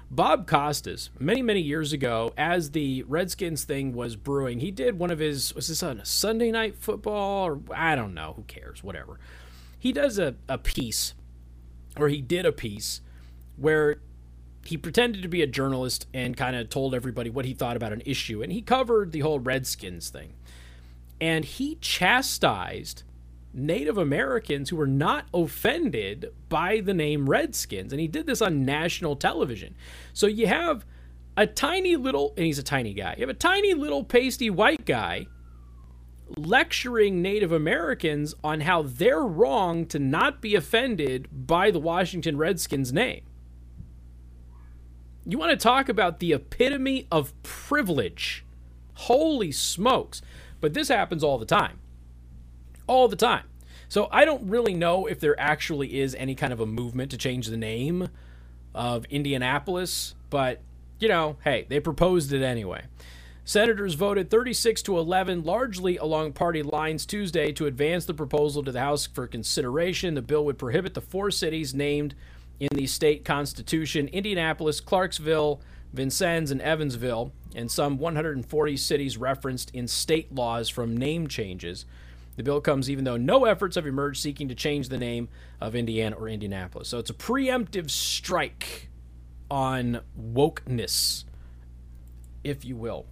Bob 0.10 0.48
Costas, 0.48 1.10
many 1.20 1.42
many 1.42 1.62
years 1.62 1.94
ago, 1.94 2.34
as 2.38 2.72
the 2.72 3.04
Redskins 3.04 3.64
thing 3.64 3.94
was 3.94 4.16
brewing, 4.16 4.60
he 4.60 4.72
did 4.72 5.00
one 5.00 5.12
of 5.12 5.20
his 5.20 5.54
was 5.54 5.68
this 5.68 5.84
on 5.84 6.00
a 6.00 6.06
Sunday 6.06 6.52
night 6.52 6.78
football 6.78 7.46
or 7.46 7.60
I 7.74 7.96
don't 7.96 8.14
know, 8.14 8.34
who 8.36 8.44
cares, 8.44 8.84
whatever. 8.84 9.20
He 9.80 9.92
does 9.92 10.18
a, 10.18 10.36
a 10.50 10.58
piece, 10.58 11.14
or 11.98 12.10
he 12.10 12.22
did 12.22 12.46
a 12.46 12.52
piece, 12.52 13.02
where 13.58 14.00
he 14.68 14.78
pretended 14.78 15.22
to 15.22 15.28
be 15.28 15.42
a 15.42 15.48
journalist 15.48 16.08
and 16.14 16.38
kind 16.38 16.56
of 16.56 16.70
told 16.70 16.94
everybody 16.94 17.30
what 17.30 17.46
he 17.46 17.54
thought 17.54 17.76
about 17.76 17.94
an 17.94 18.02
issue, 18.06 18.42
and 18.42 18.52
he 18.52 18.62
covered 18.62 19.12
the 19.12 19.20
whole 19.22 19.40
Redskins 19.40 20.10
thing 20.10 20.34
and 21.20 21.46
he 21.46 21.76
chastised 21.76 23.04
Native 23.54 23.98
Americans 23.98 24.70
who 24.70 24.76
were 24.76 24.88
not 24.88 25.26
offended 25.34 26.32
by 26.48 26.80
the 26.80 26.94
name 26.94 27.30
Redskins. 27.30 27.92
And 27.92 28.00
he 28.00 28.08
did 28.08 28.28
this 28.28 28.42
on 28.42 28.66
national 28.66 29.16
television. 29.16 29.76
So 30.14 30.28
you 30.28 30.48
have 30.48 30.86
a 31.36 31.48
tiny 31.48 31.96
little, 31.96 32.34
and 32.38 32.46
he's 32.46 32.60
a 32.60 32.64
tiny 32.64 32.94
guy, 32.94 33.16
you 33.18 33.22
have 33.22 33.30
a 33.30 33.34
tiny 33.34 33.74
little 33.74 34.04
pasty 34.04 34.50
white 34.50 34.86
guy 34.86 35.28
lecturing 36.36 37.22
Native 37.22 37.54
Americans 37.54 38.36
on 38.44 38.62
how 38.62 38.82
they're 38.82 39.22
wrong 39.22 39.86
to 39.86 39.98
not 39.98 40.42
be 40.42 40.56
offended 40.56 41.28
by 41.32 41.72
the 41.72 41.80
Washington 41.80 42.38
Redskins 42.38 42.92
name. 42.92 43.22
You 45.30 45.38
want 45.38 45.52
to 45.52 45.58
talk 45.58 45.90
about 45.90 46.20
the 46.20 46.32
epitome 46.32 47.06
of 47.12 47.34
privilege? 47.44 48.46
Holy 48.94 49.52
smokes. 49.52 50.22
But 50.62 50.74
this 50.74 50.88
happens 50.88 51.22
all 51.22 51.38
the 51.38 51.46
time. 51.46 51.80
All 52.88 53.10
the 53.10 53.18
time. 53.18 53.44
So 53.90 54.08
I 54.10 54.24
don't 54.24 54.50
really 54.50 54.74
know 54.74 55.06
if 55.06 55.20
there 55.20 55.38
actually 55.38 56.00
is 56.00 56.16
any 56.16 56.34
kind 56.34 56.54
of 56.54 56.62
a 56.62 56.66
movement 56.66 57.12
to 57.12 57.18
change 57.18 57.48
the 57.48 57.58
name 57.58 58.08
of 58.74 59.04
Indianapolis, 59.06 60.16
but 60.30 60.62
you 61.00 61.10
know, 61.10 61.36
hey, 61.44 61.66
they 61.68 61.82
proposed 61.82 62.32
it 62.32 62.42
anyway. 62.42 62.86
Senators 63.44 63.96
voted 63.96 64.30
36 64.30 64.82
to 64.84 64.98
11, 64.98 65.44
largely 65.44 65.98
along 65.98 66.34
party 66.34 66.64
lines 66.64 67.06
Tuesday, 67.06 67.52
to 67.52 67.66
advance 67.66 68.06
the 68.06 68.14
proposal 68.14 68.64
to 68.64 68.72
the 68.72 68.80
House 68.80 69.06
for 69.06 69.28
consideration. 69.28 70.16
The 70.16 70.22
bill 70.22 70.44
would 70.46 70.58
prohibit 70.58 70.94
the 70.94 71.02
four 71.02 71.32
cities 71.32 71.74
named 71.74 72.14
in 72.60 72.70
the 72.74 72.88
state 72.88 73.24
constitution 73.24 74.08
Indianapolis, 74.10 74.80
Clarksville, 74.80 75.62
Vincennes, 75.94 76.52
and 76.52 76.62
Evansville 76.62 77.32
and 77.56 77.72
some 77.72 77.98
140 77.98 78.78
cities 78.78 79.18
referenced 79.18 79.72
in 79.74 79.88
state 79.88 80.34
laws 80.34 80.70
from 80.70 80.96
name 80.96 81.28
changes. 81.28 81.86
The 82.36 82.44
bill 82.44 82.62
comes 82.62 82.90
even 82.90 83.04
though 83.04 83.18
no 83.18 83.46
efforts 83.46 83.76
have 83.76 83.88
emerged 83.88 84.22
seeking 84.22 84.48
to 84.50 84.56
change 84.56 84.90
the 84.90 84.98
name 84.98 85.28
of 85.60 85.76
Indiana 85.76 86.16
or 86.16 86.30
Indianapolis. 86.30 86.88
So 86.88 87.00
it's 87.00 87.10
a 87.10 87.16
preemptive 87.16 87.90
strike 87.90 88.90
on 89.50 90.02
wokeness, 90.20 91.24
if 92.44 92.64
you 92.64 92.76
will. 92.76 93.08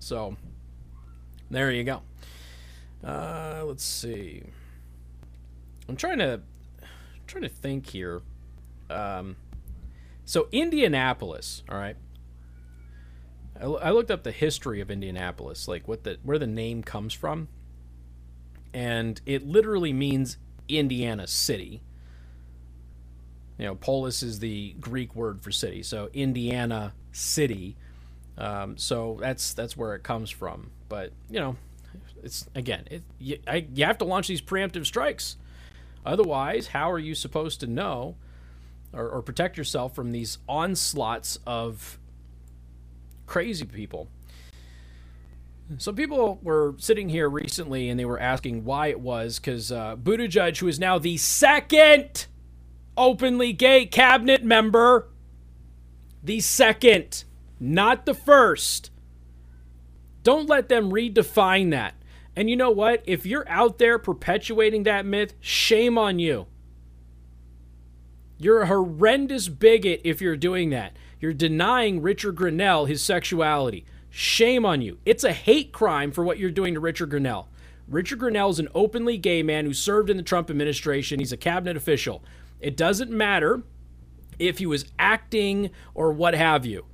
So 0.00 0.36
there 1.50 1.70
you 1.70 1.84
go. 1.84 2.02
Uh, 3.04 3.62
let's 3.64 3.84
see. 3.84 4.42
I'm 5.88 5.96
trying 5.96 6.18
to 6.18 6.40
trying 7.26 7.42
to 7.42 7.48
think 7.48 7.88
here. 7.88 8.22
Um, 8.90 9.36
so 10.24 10.48
Indianapolis, 10.52 11.62
all 11.68 11.78
right. 11.78 11.96
I, 13.60 13.64
I 13.66 13.90
looked 13.90 14.10
up 14.10 14.22
the 14.22 14.32
history 14.32 14.80
of 14.80 14.90
Indianapolis, 14.90 15.68
like 15.68 15.86
what 15.86 16.04
the 16.04 16.18
where 16.22 16.38
the 16.38 16.46
name 16.46 16.82
comes 16.82 17.12
from, 17.12 17.48
and 18.72 19.20
it 19.26 19.46
literally 19.46 19.92
means 19.92 20.38
Indiana 20.68 21.26
city. 21.26 21.82
You 23.58 23.66
know, 23.66 23.74
polis 23.76 24.22
is 24.22 24.40
the 24.40 24.74
Greek 24.80 25.14
word 25.14 25.42
for 25.42 25.52
city, 25.52 25.82
so 25.82 26.10
Indiana 26.12 26.92
city. 27.12 27.76
Um, 28.36 28.76
so 28.76 29.18
that's 29.20 29.54
that's 29.54 29.76
where 29.76 29.94
it 29.94 30.02
comes 30.02 30.30
from. 30.30 30.70
But 30.88 31.12
you 31.30 31.38
know, 31.38 31.56
it's 32.22 32.48
again, 32.54 32.84
it, 32.90 33.02
you, 33.18 33.38
I, 33.46 33.66
you 33.72 33.84
have 33.84 33.98
to 33.98 34.04
launch 34.04 34.26
these 34.26 34.42
preemptive 34.42 34.86
strikes. 34.86 35.36
Otherwise, 36.04 36.68
how 36.68 36.90
are 36.90 36.98
you 36.98 37.14
supposed 37.14 37.60
to 37.60 37.66
know 37.66 38.16
or, 38.94 39.08
or 39.08 39.22
protect 39.22 39.56
yourself 39.56 39.94
from 39.94 40.12
these 40.12 40.38
onslaughts 40.48 41.38
of 41.46 41.98
crazy 43.26 43.64
people. 43.64 44.08
So 45.78 45.92
people 45.92 46.38
were 46.42 46.74
sitting 46.78 47.08
here 47.08 47.28
recently 47.28 47.88
and 47.88 47.98
they 47.98 48.04
were 48.04 48.20
asking 48.20 48.64
why 48.64 48.88
it 48.88 49.00
was 49.00 49.38
because 49.38 49.72
uh, 49.72 49.96
Buttigieg, 49.96 50.58
who 50.58 50.68
is 50.68 50.78
now 50.78 50.98
the 50.98 51.16
second 51.16 52.26
openly 52.96 53.52
gay 53.52 53.86
cabinet 53.86 54.44
member, 54.44 55.08
the 56.22 56.40
second, 56.40 57.24
not 57.58 58.04
the 58.04 58.14
first. 58.14 58.90
Don't 60.22 60.48
let 60.48 60.68
them 60.68 60.90
redefine 60.90 61.70
that. 61.70 61.94
And 62.36 62.50
you 62.50 62.56
know 62.56 62.70
what? 62.70 63.02
If 63.06 63.24
you're 63.24 63.48
out 63.48 63.78
there 63.78 63.98
perpetuating 63.98 64.82
that 64.84 65.06
myth, 65.06 65.34
shame 65.40 65.96
on 65.96 66.18
you. 66.18 66.46
You're 68.38 68.62
a 68.62 68.66
horrendous 68.66 69.48
bigot 69.48 70.00
if 70.04 70.20
you're 70.20 70.36
doing 70.36 70.70
that. 70.70 70.96
You're 71.20 71.32
denying 71.32 72.02
Richard 72.02 72.36
Grenell 72.36 72.88
his 72.88 73.02
sexuality. 73.02 73.84
Shame 74.10 74.64
on 74.64 74.82
you. 74.82 74.98
It's 75.04 75.24
a 75.24 75.32
hate 75.32 75.72
crime 75.72 76.12
for 76.12 76.24
what 76.24 76.38
you're 76.38 76.50
doing 76.50 76.74
to 76.74 76.80
Richard 76.80 77.10
Grenell. 77.10 77.46
Richard 77.88 78.18
Grenell 78.18 78.50
is 78.50 78.58
an 78.58 78.68
openly 78.74 79.18
gay 79.18 79.42
man 79.42 79.66
who 79.66 79.74
served 79.74 80.10
in 80.10 80.16
the 80.16 80.22
Trump 80.22 80.50
administration. 80.50 81.18
He's 81.18 81.32
a 81.32 81.36
cabinet 81.36 81.76
official. 81.76 82.22
It 82.60 82.76
doesn't 82.76 83.10
matter 83.10 83.62
if 84.38 84.58
he 84.58 84.66
was 84.66 84.86
acting 84.98 85.70
or 85.94 86.12
what 86.12 86.34
have 86.34 86.64
you. 86.64 86.86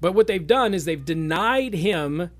But 0.00 0.12
what 0.12 0.26
they've 0.26 0.46
done 0.46 0.74
is 0.74 0.84
they've 0.84 1.04
denied 1.04 1.74
him 1.74 2.30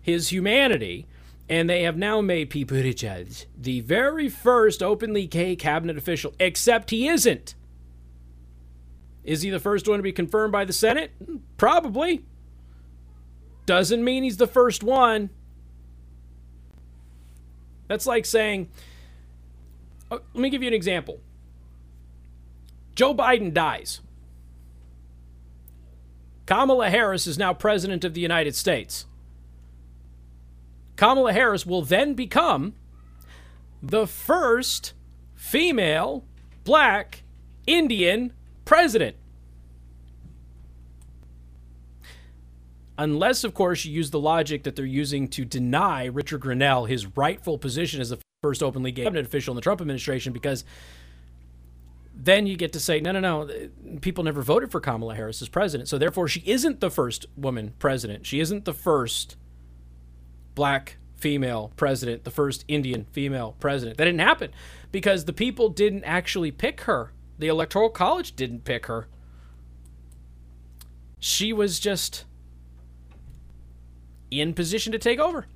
his 0.00 0.28
humanity, 0.28 1.06
and 1.50 1.68
they 1.68 1.82
have 1.82 1.96
now 1.96 2.20
made 2.20 2.48
Pete 2.48 2.68
Buttigieg 2.68 3.46
the 3.58 3.80
very 3.80 4.28
first 4.28 4.84
openly 4.84 5.26
gay 5.26 5.56
cabinet 5.56 5.98
official, 5.98 6.32
except 6.38 6.90
he 6.90 7.08
isn't. 7.08 7.56
Is 9.24 9.42
he 9.42 9.50
the 9.50 9.58
first 9.58 9.88
one 9.88 9.98
to 9.98 10.02
be 10.02 10.12
confirmed 10.12 10.52
by 10.52 10.64
the 10.64 10.72
Senate? 10.72 11.10
Probably. 11.58 12.24
Doesn't 13.66 14.02
mean 14.02 14.22
he's 14.22 14.36
the 14.36 14.46
first 14.46 14.84
one. 14.84 15.30
That's 17.88 18.06
like 18.06 18.24
saying, 18.24 18.70
uh, 20.08 20.18
let 20.32 20.40
me 20.40 20.50
give 20.50 20.62
you 20.62 20.68
an 20.68 20.74
example. 20.74 21.18
Joe 22.94 23.12
Biden 23.12 23.52
dies. 23.52 24.00
Kamala 26.46 26.90
Harris 26.90 27.26
is 27.26 27.38
now 27.38 27.52
president 27.52 28.04
of 28.04 28.14
the 28.14 28.20
United 28.20 28.54
States. 28.54 29.06
Kamala 31.00 31.32
Harris 31.32 31.64
will 31.64 31.80
then 31.80 32.12
become 32.12 32.74
the 33.82 34.06
first 34.06 34.92
female, 35.34 36.26
black, 36.62 37.22
Indian 37.66 38.34
president. 38.66 39.16
Unless, 42.98 43.44
of 43.44 43.54
course, 43.54 43.86
you 43.86 43.92
use 43.94 44.10
the 44.10 44.20
logic 44.20 44.64
that 44.64 44.76
they're 44.76 44.84
using 44.84 45.26
to 45.28 45.46
deny 45.46 46.04
Richard 46.04 46.42
Grenell 46.42 46.86
his 46.86 47.06
rightful 47.16 47.56
position 47.56 48.02
as 48.02 48.10
the 48.10 48.18
first 48.42 48.62
openly 48.62 48.92
gay 48.92 49.04
cabinet 49.04 49.24
official 49.24 49.52
in 49.52 49.56
the 49.56 49.62
Trump 49.62 49.80
administration, 49.80 50.34
because 50.34 50.66
then 52.14 52.46
you 52.46 52.58
get 52.58 52.74
to 52.74 52.80
say, 52.80 53.00
no, 53.00 53.12
no, 53.12 53.20
no, 53.20 53.70
people 54.02 54.22
never 54.22 54.42
voted 54.42 54.70
for 54.70 54.80
Kamala 54.80 55.14
Harris 55.14 55.40
as 55.40 55.48
president. 55.48 55.88
So 55.88 55.96
therefore, 55.96 56.28
she 56.28 56.42
isn't 56.44 56.80
the 56.80 56.90
first 56.90 57.24
woman 57.38 57.72
president. 57.78 58.26
She 58.26 58.38
isn't 58.38 58.66
the 58.66 58.74
first 58.74 59.38
black 60.60 60.98
female 61.16 61.72
president, 61.74 62.24
the 62.24 62.30
first 62.30 62.66
Indian 62.68 63.06
female 63.12 63.56
president. 63.60 63.96
That 63.96 64.04
didn't 64.04 64.20
happen 64.20 64.50
because 64.92 65.24
the 65.24 65.32
people 65.32 65.70
didn't 65.70 66.04
actually 66.04 66.50
pick 66.50 66.82
her. 66.82 67.14
The 67.38 67.48
Electoral 67.48 67.88
College 67.88 68.36
didn't 68.36 68.66
pick 68.66 68.84
her. 68.84 69.08
She 71.18 71.54
was 71.54 71.80
just 71.80 72.26
in 74.30 74.52
position 74.52 74.92
to 74.92 74.98
take 74.98 75.18
over. 75.18 75.46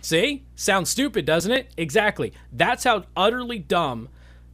See? 0.00 0.44
Sounds 0.54 0.88
stupid, 0.90 1.24
doesn't 1.24 1.50
it? 1.50 1.72
Exactly. 1.76 2.32
That's 2.52 2.84
how 2.84 3.02
utterly 3.16 3.58
dumb 3.58 4.10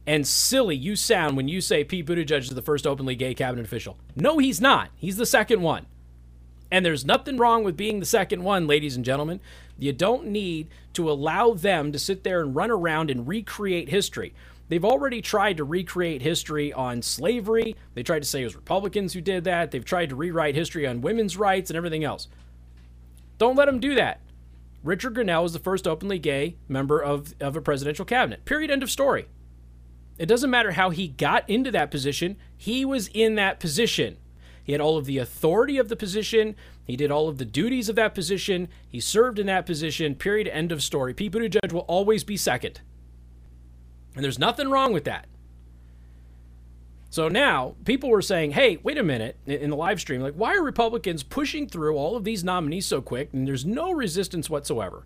and 0.07 0.25
silly 0.25 0.75
you 0.75 0.95
sound 0.95 1.37
when 1.37 1.47
you 1.47 1.61
say 1.61 1.83
Pete 1.83 2.07
Buttigieg 2.07 2.39
is 2.39 2.49
the 2.49 2.63
first 2.63 2.87
openly 2.87 3.15
gay 3.15 3.35
cabinet 3.35 3.63
official. 3.63 3.99
No, 4.15 4.39
he's 4.39 4.59
not. 4.59 4.89
He's 4.95 5.17
the 5.17 5.25
second 5.27 5.61
one. 5.61 5.85
And 6.75 6.85
there's 6.85 7.05
nothing 7.05 7.37
wrong 7.37 7.63
with 7.63 7.77
being 7.77 8.01
the 8.01 8.05
second 8.05 8.43
one, 8.43 8.67
ladies 8.67 8.97
and 8.97 9.05
gentlemen. 9.05 9.39
You 9.79 9.93
don't 9.93 10.27
need 10.27 10.67
to 10.91 11.09
allow 11.09 11.53
them 11.53 11.93
to 11.93 11.97
sit 11.97 12.25
there 12.25 12.41
and 12.41 12.53
run 12.53 12.69
around 12.69 13.09
and 13.09 13.25
recreate 13.25 13.87
history. 13.87 14.33
They've 14.67 14.83
already 14.83 15.21
tried 15.21 15.55
to 15.55 15.63
recreate 15.63 16.21
history 16.21 16.73
on 16.73 17.01
slavery. 17.01 17.77
They 17.93 18.03
tried 18.03 18.23
to 18.23 18.27
say 18.27 18.41
it 18.41 18.43
was 18.47 18.57
Republicans 18.57 19.13
who 19.13 19.21
did 19.21 19.45
that. 19.45 19.71
They've 19.71 19.85
tried 19.85 20.09
to 20.09 20.17
rewrite 20.17 20.55
history 20.55 20.85
on 20.85 20.99
women's 20.99 21.37
rights 21.37 21.69
and 21.69 21.77
everything 21.77 22.03
else. 22.03 22.27
Don't 23.37 23.55
let 23.55 23.67
them 23.67 23.79
do 23.79 23.95
that. 23.95 24.19
Richard 24.83 25.13
Grenell 25.13 25.43
was 25.43 25.53
the 25.53 25.59
first 25.59 25.87
openly 25.87 26.19
gay 26.19 26.57
member 26.67 26.99
of, 27.01 27.35
of 27.39 27.55
a 27.55 27.61
presidential 27.61 28.03
cabinet. 28.03 28.43
Period. 28.43 28.69
End 28.69 28.83
of 28.83 28.91
story. 28.91 29.27
It 30.17 30.25
doesn't 30.25 30.51
matter 30.51 30.71
how 30.71 30.89
he 30.89 31.07
got 31.07 31.49
into 31.49 31.71
that 31.71 31.89
position, 31.89 32.35
he 32.57 32.83
was 32.83 33.09
in 33.13 33.35
that 33.35 33.61
position. 33.61 34.17
He 34.65 34.71
had 34.71 34.81
all 34.81 34.97
of 34.97 35.05
the 35.05 35.19
authority 35.19 35.77
of 35.77 35.87
the 35.89 35.95
position. 35.95 36.55
He 36.83 36.97
did 36.97 37.11
all 37.11 37.29
of 37.29 37.37
the 37.37 37.45
duties 37.45 37.87
of 37.87 37.95
that 37.95 38.15
position. 38.15 38.67
He 38.89 38.99
served 38.99 39.39
in 39.39 39.45
that 39.47 39.65
position. 39.65 40.15
Period. 40.15 40.47
End 40.47 40.71
of 40.71 40.83
story. 40.83 41.13
Pete 41.13 41.31
Buttigieg 41.31 41.71
will 41.71 41.81
always 41.81 42.23
be 42.23 42.35
second. 42.35 42.81
And 44.15 44.23
there's 44.23 44.39
nothing 44.39 44.69
wrong 44.69 44.91
with 44.91 45.03
that. 45.05 45.27
So 47.11 47.29
now 47.29 47.75
people 47.85 48.09
were 48.09 48.21
saying, 48.21 48.51
hey, 48.51 48.77
wait 48.83 48.97
a 48.97 49.03
minute, 49.03 49.37
in 49.45 49.69
the 49.69 49.75
live 49.77 50.01
stream, 50.01 50.19
like, 50.19 50.33
why 50.33 50.53
are 50.55 50.61
Republicans 50.61 51.23
pushing 51.23 51.65
through 51.65 51.95
all 51.95 52.17
of 52.17 52.25
these 52.25 52.43
nominees 52.43 52.87
so 52.87 53.01
quick 53.01 53.29
and 53.31 53.47
there's 53.47 53.65
no 53.65 53.93
resistance 53.93 54.49
whatsoever? 54.49 55.03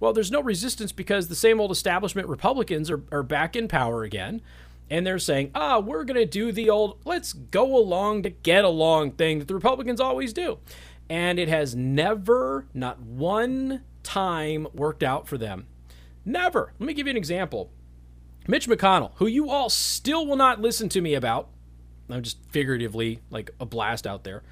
Well, 0.00 0.12
there's 0.12 0.32
no 0.32 0.42
resistance 0.42 0.90
because 0.90 1.28
the 1.28 1.36
same 1.36 1.60
old 1.60 1.70
establishment 1.70 2.26
Republicans 2.26 2.90
are, 2.90 3.02
are 3.12 3.22
back 3.22 3.54
in 3.54 3.68
power 3.68 4.02
again. 4.02 4.40
And 4.90 5.06
they're 5.06 5.20
saying, 5.20 5.52
ah, 5.54 5.78
we're 5.78 6.04
going 6.04 6.18
to 6.18 6.26
do 6.26 6.50
the 6.50 6.68
old 6.68 6.98
let's 7.04 7.32
go 7.32 7.76
along 7.76 8.24
to 8.24 8.30
get 8.30 8.64
along 8.64 9.12
thing 9.12 9.38
that 9.38 9.48
the 9.48 9.54
Republicans 9.54 10.00
always 10.00 10.32
do. 10.32 10.58
And 11.08 11.38
it 11.38 11.48
has 11.48 11.74
never, 11.74 12.66
not 12.74 13.00
one 13.00 13.82
time, 14.02 14.66
worked 14.74 15.02
out 15.02 15.28
for 15.28 15.38
them. 15.38 15.66
Never. 16.24 16.72
Let 16.78 16.86
me 16.86 16.94
give 16.94 17.06
you 17.06 17.12
an 17.12 17.16
example. 17.16 17.70
Mitch 18.48 18.68
McConnell, 18.68 19.12
who 19.16 19.26
you 19.26 19.50
all 19.50 19.70
still 19.70 20.26
will 20.26 20.36
not 20.36 20.60
listen 20.60 20.88
to 20.90 21.00
me 21.00 21.14
about, 21.14 21.48
I'm 22.08 22.22
just 22.22 22.38
figuratively 22.48 23.20
like 23.30 23.50
a 23.60 23.66
blast 23.66 24.06
out 24.06 24.24
there. 24.24 24.42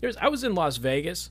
There's, 0.00 0.16
I 0.16 0.28
was 0.28 0.44
in 0.44 0.54
Las 0.54 0.76
Vegas. 0.76 1.30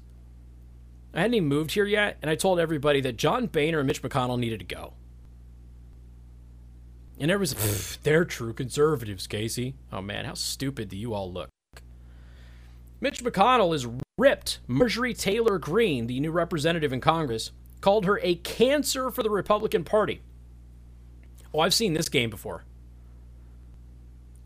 I 1.14 1.22
hadn't 1.22 1.36
even 1.36 1.50
moved 1.50 1.72
here 1.72 1.86
yet, 1.86 2.18
and 2.22 2.30
I 2.30 2.36
told 2.36 2.60
everybody 2.60 3.02
that 3.02 3.18
John 3.18 3.48
Boehner 3.48 3.80
and 3.80 3.88
Mitch 3.88 4.02
McConnell 4.02 4.38
needed 4.38 4.60
to 4.60 4.66
go. 4.66 4.94
And 7.20 7.30
there 7.30 7.40
was, 7.40 7.98
they're 8.04 8.26
true 8.26 8.54
conservatives, 8.54 9.28
Casey. 9.28 9.76
Oh 9.92 10.02
man, 10.02 10.26
how 10.26 10.34
stupid 10.34 10.90
do 10.90 10.98
you 10.98 11.14
all 11.14 11.32
look? 11.32 11.50
Mitch 13.02 13.24
McConnell 13.24 13.74
is 13.74 13.88
ripped 14.18 14.60
Marjorie 14.68 15.14
Taylor 15.14 15.58
Greene, 15.58 16.08
the 16.08 16.20
new 16.20 16.32
representative 16.32 16.92
in 16.92 17.00
Congress, 17.00 17.52
called 17.82 18.06
her 18.06 18.20
a 18.22 18.36
cancer 18.36 19.10
for 19.10 19.24
the 19.24 19.30
Republican 19.30 19.84
Party. 19.84 20.22
Oh, 21.54 21.60
I've 21.60 21.74
seen 21.74 21.94
this 21.94 22.10
game 22.10 22.30
before. 22.30 22.66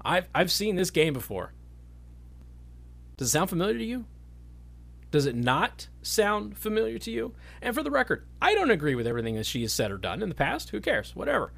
I've 0.06 0.28
I've 0.36 0.52
seen 0.52 0.76
this 0.76 0.92
game 0.92 1.14
before. 1.14 1.54
Does 3.18 3.30
it 3.30 3.32
sound 3.32 3.50
familiar 3.50 3.78
to 3.78 3.86
you? 3.86 4.06
Does 5.12 5.26
it 5.26 5.36
not 5.36 5.88
sound 6.02 6.58
familiar 6.58 6.98
to 7.00 7.12
you? 7.12 7.34
And 7.62 7.76
for 7.76 7.84
the 7.84 7.92
record, 7.92 8.26
I 8.42 8.56
don't 8.56 8.72
agree 8.72 8.96
with 8.96 9.08
everything 9.08 9.36
that 9.36 9.46
she 9.46 9.62
has 9.62 9.72
said 9.72 9.92
or 9.92 9.98
done 9.98 10.24
in 10.24 10.30
the 10.30 10.36
past. 10.36 10.72
Who 10.72 10.82
cares? 10.82 11.16
Whatever. 11.16 11.52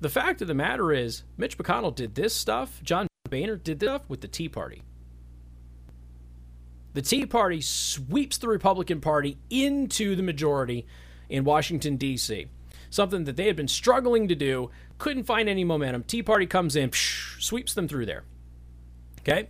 The 0.00 0.08
fact 0.08 0.40
of 0.40 0.48
the 0.48 0.54
matter 0.54 0.92
is, 0.92 1.24
Mitch 1.36 1.58
McConnell 1.58 1.94
did 1.94 2.14
this 2.14 2.34
stuff, 2.34 2.80
John 2.82 3.06
Boehner 3.28 3.56
did 3.56 3.80
this 3.80 3.88
stuff 3.88 4.08
with 4.08 4.22
the 4.22 4.28
Tea 4.28 4.48
Party. 4.48 4.82
The 6.94 7.02
Tea 7.02 7.26
Party 7.26 7.60
sweeps 7.60 8.38
the 8.38 8.48
Republican 8.48 9.00
Party 9.00 9.36
into 9.50 10.16
the 10.16 10.22
majority 10.22 10.86
in 11.28 11.44
Washington, 11.44 11.96
D.C. 11.96 12.46
Something 12.88 13.24
that 13.24 13.36
they 13.36 13.46
had 13.46 13.56
been 13.56 13.68
struggling 13.68 14.26
to 14.28 14.34
do, 14.34 14.70
couldn't 14.98 15.24
find 15.24 15.48
any 15.48 15.64
momentum. 15.64 16.02
Tea 16.02 16.22
Party 16.22 16.46
comes 16.46 16.74
in, 16.74 16.90
psh, 16.90 17.40
sweeps 17.40 17.74
them 17.74 17.86
through 17.86 18.06
there. 18.06 18.24
Okay? 19.20 19.48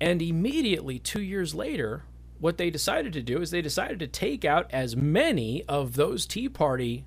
And 0.00 0.20
immediately, 0.20 0.98
two 0.98 1.22
years 1.22 1.54
later, 1.54 2.02
what 2.40 2.58
they 2.58 2.68
decided 2.68 3.12
to 3.14 3.22
do 3.22 3.40
is 3.40 3.50
they 3.50 3.62
decided 3.62 4.00
to 4.00 4.06
take 4.06 4.44
out 4.44 4.70
as 4.70 4.96
many 4.96 5.64
of 5.64 5.94
those 5.94 6.26
Tea 6.26 6.48
Party 6.48 7.06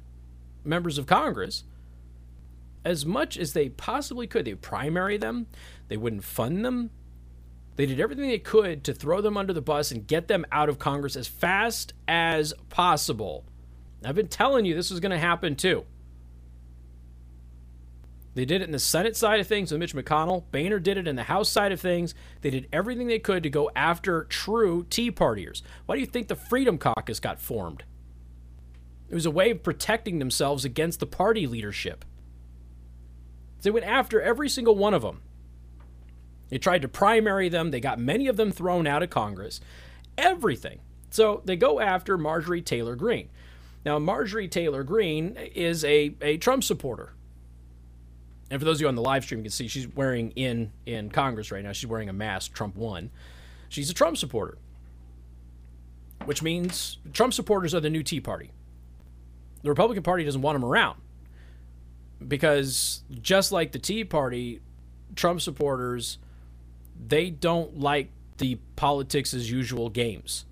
members 0.63 0.97
of 0.97 1.05
Congress 1.05 1.63
as 2.85 3.05
much 3.05 3.37
as 3.37 3.53
they 3.53 3.69
possibly 3.69 4.27
could. 4.27 4.45
They 4.45 4.55
primary 4.55 5.17
them, 5.17 5.47
they 5.87 5.97
wouldn't 5.97 6.23
fund 6.23 6.63
them, 6.63 6.91
they 7.77 7.85
did 7.85 7.99
everything 7.99 8.27
they 8.27 8.39
could 8.39 8.83
to 8.85 8.93
throw 8.93 9.21
them 9.21 9.37
under 9.37 9.53
the 9.53 9.61
bus 9.61 9.91
and 9.91 10.05
get 10.05 10.27
them 10.27 10.45
out 10.51 10.67
of 10.67 10.79
Congress 10.79 11.15
as 11.15 11.27
fast 11.27 11.93
as 12.07 12.53
possible. 12.69 13.45
I've 14.03 14.15
been 14.15 14.27
telling 14.27 14.65
you 14.65 14.73
this 14.73 14.89
was 14.89 14.99
going 14.99 15.11
to 15.11 15.17
happen 15.19 15.55
too. 15.55 15.85
They 18.33 18.45
did 18.45 18.61
it 18.61 18.65
in 18.65 18.71
the 18.71 18.79
Senate 18.79 19.15
side 19.15 19.39
of 19.39 19.47
things 19.47 19.71
with 19.71 19.79
Mitch 19.79 19.95
McConnell. 19.95 20.43
Boehner 20.51 20.79
did 20.79 20.97
it 20.97 21.07
in 21.07 21.15
the 21.15 21.23
House 21.23 21.49
side 21.49 21.71
of 21.71 21.79
things. 21.79 22.15
They 22.41 22.49
did 22.49 22.67
everything 22.73 23.07
they 23.07 23.19
could 23.19 23.43
to 23.43 23.49
go 23.49 23.69
after 23.75 24.23
true 24.25 24.85
Tea 24.89 25.11
Partiers. 25.11 25.61
Why 25.85 25.95
do 25.95 26.01
you 26.01 26.07
think 26.07 26.27
the 26.27 26.35
Freedom 26.35 26.79
Caucus 26.79 27.19
got 27.19 27.39
formed? 27.39 27.83
It 29.09 29.15
was 29.15 29.25
a 29.25 29.31
way 29.31 29.51
of 29.51 29.63
protecting 29.63 30.17
themselves 30.17 30.65
against 30.65 30.99
the 30.99 31.07
party 31.07 31.45
leadership. 31.45 32.05
They 33.61 33.71
went 33.71 33.85
after 33.85 34.21
every 34.21 34.49
single 34.49 34.75
one 34.75 34.93
of 34.93 35.01
them. 35.01 35.21
They 36.49 36.57
tried 36.57 36.83
to 36.83 36.87
primary 36.87 37.49
them. 37.49 37.71
They 37.71 37.79
got 37.79 37.99
many 37.99 38.27
of 38.27 38.37
them 38.37 38.51
thrown 38.51 38.87
out 38.87 39.03
of 39.03 39.09
Congress. 39.09 39.59
Everything. 40.17 40.79
So 41.09 41.41
they 41.45 41.55
go 41.55 41.79
after 41.79 42.17
Marjorie 42.17 42.61
Taylor 42.61 42.95
Greene. 42.95 43.29
Now, 43.85 43.99
Marjorie 43.99 44.47
Taylor 44.47 44.83
Greene 44.83 45.37
is 45.55 45.83
a, 45.83 46.15
a 46.21 46.37
Trump 46.37 46.63
supporter. 46.63 47.13
And 48.49 48.59
for 48.61 48.65
those 48.65 48.77
of 48.77 48.81
you 48.81 48.87
on 48.87 48.95
the 48.95 49.01
live 49.01 49.23
stream, 49.23 49.39
you 49.39 49.45
can 49.45 49.51
see 49.51 49.67
she's 49.67 49.87
wearing 49.87 50.31
in 50.31 50.71
in 50.85 51.09
Congress 51.09 51.51
right 51.51 51.63
now. 51.63 51.73
She's 51.73 51.87
wearing 51.87 52.07
a 52.07 52.13
mask. 52.13 52.53
Trump 52.53 52.75
won. 52.75 53.11
She's 53.67 53.89
a 53.89 53.93
Trump 53.93 54.15
supporter, 54.15 54.57
which 56.23 56.41
means 56.41 56.97
Trump 57.11 57.33
supporters 57.33 57.75
are 57.75 57.81
the 57.81 57.89
new 57.89 58.03
Tea 58.03 58.21
Party. 58.21 58.51
The 59.63 59.69
Republican 59.69 60.03
Party 60.03 60.23
doesn't 60.23 60.41
want 60.41 60.55
them 60.55 60.63
around 60.63 61.01
because 62.25 63.03
just 63.21 63.51
like 63.51 63.71
the 63.71 63.79
Tea 63.79 64.03
Party, 64.03 64.61
Trump 65.15 65.41
supporters 65.41 66.17
they 67.05 67.29
don't 67.29 67.79
like 67.79 68.09
the 68.37 68.55
politics 68.75 69.33
as 69.33 69.51
usual 69.51 69.89
games. 69.89 70.45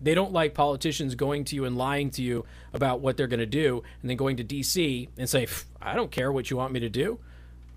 They 0.00 0.14
don't 0.14 0.32
like 0.32 0.54
politicians 0.54 1.14
going 1.14 1.44
to 1.46 1.56
you 1.56 1.64
and 1.64 1.76
lying 1.76 2.10
to 2.10 2.22
you 2.22 2.44
about 2.72 3.00
what 3.00 3.16
they're 3.16 3.26
going 3.26 3.40
to 3.40 3.46
do 3.46 3.82
and 4.00 4.08
then 4.08 4.16
going 4.16 4.36
to 4.36 4.44
DC 4.44 5.08
and 5.16 5.28
say, 5.28 5.48
I 5.82 5.94
don't 5.94 6.10
care 6.10 6.30
what 6.30 6.50
you 6.50 6.56
want 6.56 6.72
me 6.72 6.80
to 6.80 6.88
do. 6.88 7.18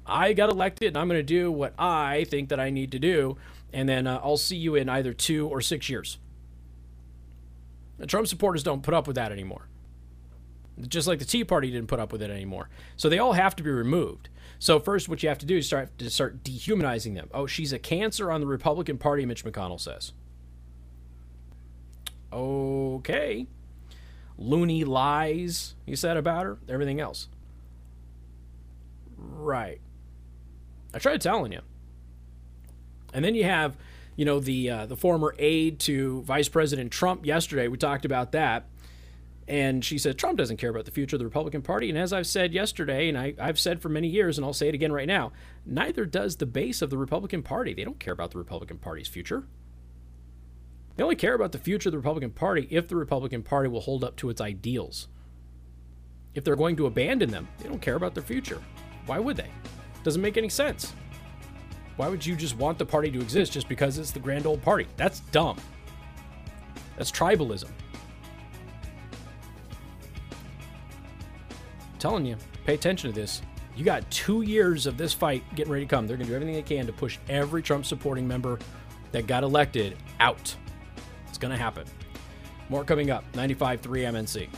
I 0.06 0.34
got 0.34 0.52
elected 0.52 0.90
and 0.90 0.98
I'm 0.98 1.08
going 1.08 1.20
to 1.20 1.24
do 1.24 1.52
what 1.52 1.74
I 1.80 2.26
think 2.26 2.50
that 2.50 2.60
I 2.60 2.70
need 2.70 2.92
to 2.92 3.00
do. 3.00 3.38
And 3.74 3.90
then 3.90 4.06
uh, 4.06 4.20
I'll 4.24 4.38
see 4.38 4.58
you 4.58 4.76
in 4.76 4.88
either 4.88 5.14
two 5.14 5.48
or 5.48 5.62
six 5.62 5.90
years. 5.90 6.20
The 7.98 8.06
Trump 8.06 8.28
supporters 8.28 8.64
don't 8.64 8.84
put 8.84 8.94
up 8.94 9.08
with 9.08 9.16
that 9.16 9.32
anymore. 9.32 9.68
Just 10.80 11.08
like 11.08 11.20
the 11.20 11.26
Tea 11.26 11.44
Party 11.44 11.70
didn't 11.70 11.88
put 11.88 12.00
up 12.00 12.12
with 12.12 12.22
it 12.22 12.30
anymore. 12.30 12.70
So 12.96 13.10
they 13.10 13.20
all 13.20 13.34
have 13.34 13.56
to 13.58 13.64
be 13.64 13.70
removed. 13.70 14.30
So 14.58 14.80
first, 14.80 15.10
what 15.10 15.22
you 15.22 15.30
have 15.30 15.40
to 15.40 15.46
do 15.46 15.58
is 15.58 15.66
start 15.66 15.98
to 15.98 16.10
start 16.10 16.44
dehumanizing 16.44 17.14
them. 17.14 17.30
Oh, 17.34 17.46
she's 17.46 17.74
a 17.74 17.80
cancer 17.80 18.32
on 18.32 18.42
the 18.42 18.48
Republican 18.48 18.98
Party, 18.98 19.26
Mitch 19.26 19.44
McConnell 19.44 19.80
says. 19.80 20.14
Okay. 22.32 23.48
Loony 24.38 24.84
lies, 24.84 25.76
he 25.86 25.96
said 25.96 26.18
about 26.18 26.46
her, 26.46 26.58
everything 26.68 27.00
else. 27.00 27.28
Right. 29.18 29.80
I 30.94 31.00
tried 31.00 31.22
telling 31.22 31.52
you. 31.52 31.62
And 33.14 33.24
then 33.24 33.36
you 33.36 33.44
have, 33.44 33.78
you 34.16 34.26
know, 34.26 34.40
the 34.40 34.70
uh, 34.70 34.86
the 34.86 34.96
former 34.96 35.36
aide 35.38 35.80
to 35.82 36.22
Vice 36.24 36.50
President 36.50 36.92
Trump 36.92 37.26
yesterday. 37.26 37.68
We 37.68 37.78
talked 37.78 38.06
about 38.06 38.32
that. 38.32 38.66
And 39.48 39.84
she 39.84 39.98
said, 39.98 40.18
Trump 40.18 40.38
doesn't 40.38 40.58
care 40.58 40.70
about 40.70 40.86
the 40.86 40.92
future 40.92 41.16
of 41.16 41.20
the 41.20 41.26
Republican 41.26 41.62
Party. 41.62 41.90
And 41.90 41.98
as 41.98 42.14
I've 42.14 42.28
said 42.28 42.54
yesterday, 42.54 43.10
and 43.10 43.18
I, 43.18 43.34
have 43.38 43.60
said 43.60 43.82
for 43.82 43.90
many 43.90 44.08
years, 44.08 44.38
and 44.38 44.46
I'll 44.46 44.54
say 44.54 44.68
it 44.68 44.76
again 44.76 44.92
right 44.92 45.08
now, 45.08 45.32
neither 45.66 46.06
does 46.06 46.38
the 46.38 46.46
base 46.46 46.82
of 46.82 46.90
the 46.90 46.98
Republican 46.98 47.44
Party. 47.44 47.74
They 47.74 47.84
don't 47.84 48.00
care 48.00 48.14
about 48.14 48.32
the 48.32 48.38
Republican 48.38 48.78
Party's 48.78 49.08
future. 49.08 49.48
They 50.96 51.04
only 51.04 51.16
care 51.16 51.34
about 51.34 51.52
the 51.52 51.58
future 51.58 51.90
of 51.90 51.92
the 51.92 51.98
Republican 51.98 52.32
Party 52.32 52.68
if 52.70 52.88
the 52.88 52.96
Republican 52.96 53.44
Party 53.44 53.68
will 53.68 53.82
hold 53.82 54.04
up 54.04 54.16
to 54.18 54.30
its 54.30 54.42
ideals. 54.42 55.08
If 56.34 56.44
they're 56.44 56.56
going 56.56 56.76
to 56.78 56.86
abandon 56.86 57.32
them, 57.32 57.48
they 57.58 57.68
don't 57.68 57.82
care 57.82 57.96
about 57.96 58.14
their 58.14 58.24
future. 58.24 58.62
Why 59.06 59.20
would 59.20 59.38
they? 59.38 59.50
Doesn't 60.04 60.22
make 60.22 60.38
any 60.38 60.50
sense. 60.50 60.94
Why 61.98 62.08
would 62.08 62.26
you 62.26 62.36
just 62.36 62.58
want 62.58 62.78
the 62.78 62.86
party 62.86 63.12
to 63.12 63.20
exist 63.20 63.52
just 63.52 63.68
because 63.68 63.98
it's 63.98 64.12
the 64.12 64.20
grand 64.20 64.46
old 64.46 64.62
party? 64.62 64.88
That's 64.96 65.20
dumb. 65.32 65.58
That's 66.98 67.12
tribalism. 67.12 67.70
Telling 72.02 72.26
you, 72.26 72.36
pay 72.66 72.74
attention 72.74 73.14
to 73.14 73.16
this. 73.16 73.42
You 73.76 73.86
got 73.86 74.10
two 74.12 74.42
years 74.42 74.86
of 74.88 74.98
this 74.98 75.14
fight 75.14 75.44
getting 75.56 75.72
ready 75.72 75.86
to 75.86 75.90
come. 75.90 76.08
They're 76.08 76.18
going 76.18 76.26
to 76.28 76.32
do 76.32 76.36
everything 76.36 76.56
they 76.56 76.62
can 76.62 76.86
to 76.88 76.94
push 76.94 77.18
every 77.30 77.62
Trump 77.62 77.86
supporting 77.86 78.28
member 78.28 78.60
that 79.12 79.28
got 79.28 79.44
elected 79.44 79.98
out. 80.20 80.54
It's 81.30 81.38
going 81.38 81.52
to 81.52 81.58
happen. 81.58 81.86
More 82.70 82.84
coming 82.84 83.12
up. 83.12 83.24
95.3 83.34 83.82
MNC. 83.82 84.50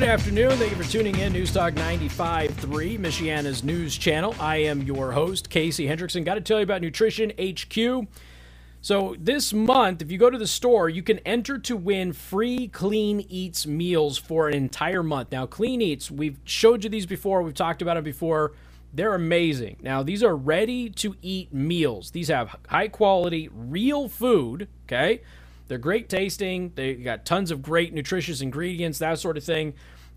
Good 0.00 0.08
afternoon. 0.08 0.52
Thank 0.52 0.70
you 0.70 0.82
for 0.82 0.90
tuning 0.90 1.18
in. 1.18 1.34
News 1.34 1.52
Talk 1.52 1.74
95.3, 1.74 2.98
Michiana's 2.98 3.62
news 3.62 3.94
channel. 3.98 4.34
I 4.40 4.56
am 4.56 4.80
your 4.80 5.12
host, 5.12 5.50
Casey 5.50 5.86
Hendrickson. 5.86 6.24
Got 6.24 6.36
to 6.36 6.40
tell 6.40 6.56
you 6.56 6.62
about 6.62 6.80
Nutrition 6.80 7.34
HQ. 7.38 8.08
So, 8.80 9.14
this 9.18 9.52
month, 9.52 10.00
if 10.00 10.10
you 10.10 10.16
go 10.16 10.30
to 10.30 10.38
the 10.38 10.46
store, 10.46 10.88
you 10.88 11.02
can 11.02 11.18
enter 11.18 11.58
to 11.58 11.76
win 11.76 12.14
free 12.14 12.68
Clean 12.68 13.20
Eats 13.28 13.66
meals 13.66 14.16
for 14.16 14.48
an 14.48 14.54
entire 14.54 15.02
month. 15.02 15.32
Now, 15.32 15.44
Clean 15.44 15.82
Eats, 15.82 16.10
we've 16.10 16.40
showed 16.44 16.82
you 16.82 16.88
these 16.88 17.04
before, 17.04 17.42
we've 17.42 17.52
talked 17.52 17.82
about 17.82 17.98
it 17.98 18.04
before. 18.04 18.52
They're 18.94 19.14
amazing. 19.14 19.80
Now, 19.82 20.02
these 20.02 20.22
are 20.22 20.34
ready 20.34 20.88
to 20.88 21.14
eat 21.20 21.52
meals. 21.52 22.10
These 22.12 22.28
have 22.28 22.56
high 22.68 22.88
quality, 22.88 23.50
real 23.52 24.08
food, 24.08 24.66
okay? 24.86 25.20
They're 25.70 25.78
great 25.78 26.08
tasting. 26.08 26.72
They 26.74 26.96
got 26.96 27.24
tons 27.24 27.52
of 27.52 27.62
great 27.62 27.94
nutritious 27.94 28.40
ingredients, 28.40 28.98
that 28.98 29.20
sort 29.20 29.36
of 29.36 29.44
thing. 29.44 29.74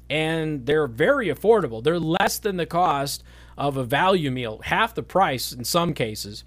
And 0.09 0.65
they're 0.65 0.87
very 0.87 1.27
affordable. 1.27 1.83
They're 1.83 1.99
less 1.99 2.39
than 2.39 2.57
the 2.57 2.65
cost 2.65 3.23
of 3.55 3.77
a 3.77 3.83
value 3.83 4.31
meal, 4.31 4.61
half 4.63 4.95
the 4.95 5.03
price 5.03 5.51
in 5.51 5.63
some 5.63 5.93
cases. 5.93 6.43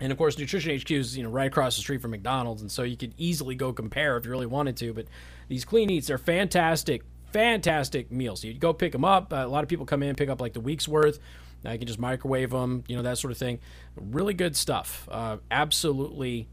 And 0.00 0.10
of 0.10 0.16
course, 0.16 0.38
Nutrition 0.38 0.74
HQ 0.74 0.90
is 0.90 1.18
you 1.18 1.22
know 1.22 1.28
right 1.28 1.48
across 1.48 1.76
the 1.76 1.82
street 1.82 2.00
from 2.00 2.12
McDonald's, 2.12 2.62
and 2.62 2.72
so 2.72 2.82
you 2.82 2.96
could 2.96 3.12
easily 3.18 3.54
go 3.54 3.74
compare 3.74 4.16
if 4.16 4.24
you 4.24 4.30
really 4.30 4.46
wanted 4.46 4.78
to. 4.78 4.94
But 4.94 5.04
these 5.48 5.66
clean 5.66 5.90
eats 5.90 6.08
are 6.08 6.16
fantastic, 6.16 7.02
fantastic 7.34 8.10
meals. 8.10 8.42
You 8.42 8.54
go 8.54 8.72
pick 8.72 8.92
them 8.92 9.04
up. 9.04 9.32
A 9.32 9.44
lot 9.44 9.64
of 9.64 9.68
people 9.68 9.84
come 9.84 10.02
in 10.02 10.16
pick 10.16 10.30
up 10.30 10.40
like 10.40 10.54
the 10.54 10.60
week's 10.60 10.88
worth. 10.88 11.18
Now 11.62 11.72
you 11.72 11.78
can 11.78 11.86
just 11.86 11.98
microwave 11.98 12.48
them, 12.48 12.84
you 12.88 12.96
know 12.96 13.02
that 13.02 13.18
sort 13.18 13.32
of 13.32 13.36
thing. 13.36 13.58
Really 13.96 14.32
good 14.32 14.56
stuff. 14.56 15.06
Uh, 15.12 15.36
absolutely 15.50 16.48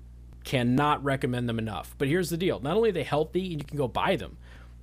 Cannot 0.47 1.03
recommend 1.03 1.49
them 1.49 1.59
enough. 1.59 1.93
But 1.97 2.07
here's 2.07 2.29
the 2.29 2.37
deal 2.37 2.61
not 2.61 2.77
only 2.77 2.87
are 2.87 2.93
they 2.93 3.03
healthy 3.03 3.51
and 3.51 3.61
you 3.61 3.67
can 3.67 3.77
go 3.77 3.89
buy 3.89 4.15
them, 4.15 4.37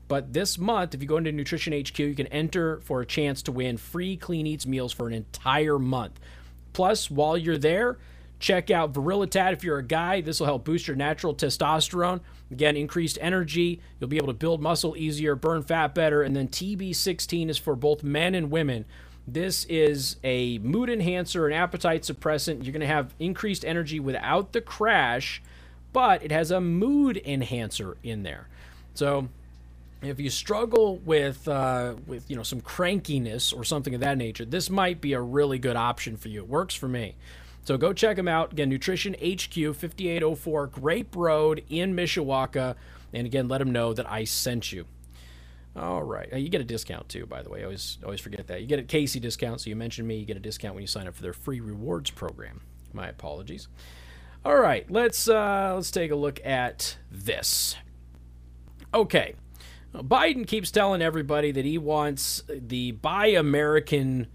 but 0.09 0.35
this 0.35 0.59
month, 0.59 0.95
if 0.95 1.01
you 1.01 1.09
go 1.09 1.17
into 1.17 1.33
Nutrition 1.33 1.73
HQ, 1.73 1.99
you 1.99 2.15
can 2.15 2.27
enter 2.27 2.81
for 2.81 3.01
a 3.01 3.07
chance 3.07 3.41
to 3.41 3.51
win 3.51 3.79
free 3.79 4.19
Clean 4.19 4.47
Eats 4.47 4.67
meals 4.67 4.93
for 4.93 5.07
an 5.07 5.15
entire 5.15 5.79
month. 5.79 6.21
Plus, 6.75 7.11
while 7.11 7.39
you're 7.39 7.57
there, 7.57 7.97
check 8.39 8.71
out 8.71 8.93
Virilitad 8.93 9.55
if 9.55 9.65
you're 9.65 9.79
a 9.79 9.83
guy. 9.83 10.21
This 10.21 10.39
will 10.39 10.49
help 10.49 10.67
boost 10.67 10.87
your 10.87 10.99
natural 10.99 11.35
testosterone. 11.35 12.21
Again, 12.51 12.77
increased 12.77 13.17
energy. 13.23 13.81
You'll 13.99 14.11
be 14.11 14.19
able 14.19 14.27
to 14.27 14.35
build 14.35 14.61
muscle 14.61 14.95
easier, 14.99 15.35
burn 15.35 15.63
fat 15.63 15.95
better. 15.95 16.21
And 16.21 16.37
then 16.37 16.49
TB16 16.49 17.49
is 17.49 17.57
for 17.57 17.75
both 17.75 18.03
men 18.03 18.35
and 18.35 18.51
women. 18.51 18.85
This 19.27 19.65
is 19.65 20.17
a 20.23 20.59
mood 20.59 20.91
enhancer, 20.91 21.47
an 21.47 21.55
appetite 21.55 22.03
suppressant. 22.03 22.65
You're 22.65 22.75
going 22.75 22.81
to 22.81 22.87
have 22.87 23.15
increased 23.19 23.65
energy 23.65 23.99
without 23.99 24.53
the 24.53 24.61
crash 24.61 25.41
but 25.95 26.23
it 26.23 26.33
has 26.33 26.51
a 26.51 26.61
mood 26.61 27.23
enhancer 27.25 27.97
in 28.03 28.25
there. 28.25 28.49
So 28.95 29.29
if 30.03 30.21
you 30.21 30.29
struggle 30.29 30.97
with 30.99 31.49
uh, 31.49 31.95
with 32.07 32.29
you 32.29 32.37
know 32.37 32.43
some 32.43 32.61
crankiness 32.61 33.57
or 33.57 33.65
something 33.65 33.95
of 33.95 34.01
that 34.01 34.19
nature, 34.19 34.45
this 34.45 34.69
might 34.69 35.01
be 35.01 35.15
a 35.15 35.21
really 35.21 35.59
good 35.59 35.77
option 35.77 36.19
for 36.19 36.29
you. 36.29 36.41
It 36.41 36.49
works 36.49 36.75
for 36.75 36.89
me. 36.89 37.15
So 37.65 37.79
go 37.79 37.95
check 37.95 38.17
them 38.17 38.29
out. 38.29 38.53
Again, 38.53 38.69
Nutrition 38.69 39.15
HQ, 39.15 39.55
5804 39.55 40.67
Grape 40.67 41.17
Road 41.17 41.65
in 41.71 41.97
Mishawaka. 41.97 42.75
And 43.15 43.27
again, 43.27 43.49
let 43.49 43.59
them 43.59 43.73
know 43.73 43.95
that 43.95 44.11
I 44.11 44.25
sent 44.25 44.71
you. 44.73 44.85
All 45.75 46.03
right. 46.03 46.31
Uh, 46.31 46.37
you 46.37 46.51
get 46.51 46.61
a 46.61 46.65
discount 46.65 47.09
too, 47.09 47.25
by 47.25 47.43
the 47.43 47.49
way. 47.49 47.63
Always 47.63 47.99
always 48.05 48.21
forget 48.21 48.49
that. 48.49 48.61
You 48.61 48.67
get 48.67 48.81
a 48.81 48.83
Casey 48.83 49.21
discount, 49.21 49.61
so 49.61 49.71
you 49.71 49.77
mentioned 49.77 50.09
me, 50.09 50.17
you 50.17 50.27
get 50.27 50.37
a 50.37 50.41
discount 50.41 50.75
when 50.75 50.83
you 50.83 50.89
sign 50.89 51.07
up 51.07 51.15
for 51.15 51.23
their 51.23 51.33
free 51.33 51.61
rewards 51.61 52.11
program. 52.11 52.61
My 52.93 53.09
apologies. 53.09 53.69
All 54.45 54.59
right, 54.59 54.91
let's 54.91 55.27
uh, 55.27 55.73
let's 55.75 55.91
take 55.91 56.11
a 56.11 56.17
look 56.17 56.39
at 56.45 56.99
this. 57.11 57.77
Okay, 58.93 59.37
Biden 59.95 60.47
keeps 60.47 60.71
telling 60.71 61.01
everybody 61.01 61.51
that 61.51 61.65
he 61.65 61.79
wants 61.79 62.43
the 62.49 62.93
Buy 62.93 63.29
American 63.29 64.27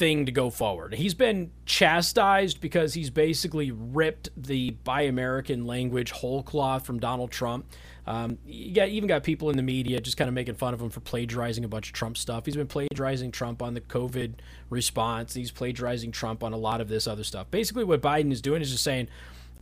thing 0.00 0.24
to 0.24 0.32
go 0.32 0.48
forward. 0.48 0.94
He's 0.94 1.12
been 1.12 1.50
chastised 1.66 2.62
because 2.62 2.94
he's 2.94 3.10
basically 3.10 3.70
ripped 3.70 4.30
the 4.34 4.70
Buy 4.70 5.02
American 5.02 5.66
language 5.66 6.10
whole 6.12 6.42
cloth 6.42 6.86
from 6.86 6.98
Donald 7.00 7.30
Trump. 7.30 7.66
Um, 8.10 8.38
you 8.44 8.74
got 8.74 8.88
even 8.88 9.06
got 9.06 9.22
people 9.22 9.50
in 9.50 9.56
the 9.56 9.62
media 9.62 10.00
just 10.00 10.16
kind 10.16 10.26
of 10.26 10.34
making 10.34 10.56
fun 10.56 10.74
of 10.74 10.82
him 10.82 10.90
for 10.90 10.98
plagiarizing 10.98 11.64
a 11.64 11.68
bunch 11.68 11.86
of 11.86 11.92
Trump 11.92 12.16
stuff. 12.16 12.44
He's 12.44 12.56
been 12.56 12.66
plagiarizing 12.66 13.30
Trump 13.30 13.62
on 13.62 13.74
the 13.74 13.80
COVID 13.80 14.34
response. 14.68 15.34
He's 15.34 15.52
plagiarizing 15.52 16.10
Trump 16.10 16.42
on 16.42 16.52
a 16.52 16.56
lot 16.56 16.80
of 16.80 16.88
this 16.88 17.06
other 17.06 17.22
stuff. 17.22 17.48
Basically, 17.52 17.84
what 17.84 18.02
Biden 18.02 18.32
is 18.32 18.40
doing 18.42 18.62
is 18.62 18.72
just 18.72 18.82
saying, 18.82 19.06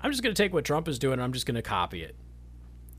"I'm 0.00 0.10
just 0.10 0.22
going 0.22 0.34
to 0.34 0.42
take 0.42 0.54
what 0.54 0.64
Trump 0.64 0.88
is 0.88 0.98
doing 0.98 1.14
and 1.14 1.22
I'm 1.22 1.34
just 1.34 1.44
going 1.44 1.56
to 1.56 1.62
copy 1.62 2.02
it, 2.02 2.16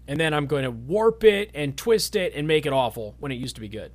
and 0.08 0.20
then 0.20 0.36
I'm 0.36 0.46
going 0.46 0.66
to 0.66 0.72
warp 0.72 1.24
it 1.24 1.50
and 1.56 1.76
twist 1.76 2.16
it 2.16 2.36
and 2.36 2.48
make 2.48 2.68
it 2.68 2.72
awful 2.72 3.16
when 3.20 3.32
it 3.32 3.40
used 3.40 3.56
to 3.56 3.62
be 3.62 3.70
good." 3.70 3.92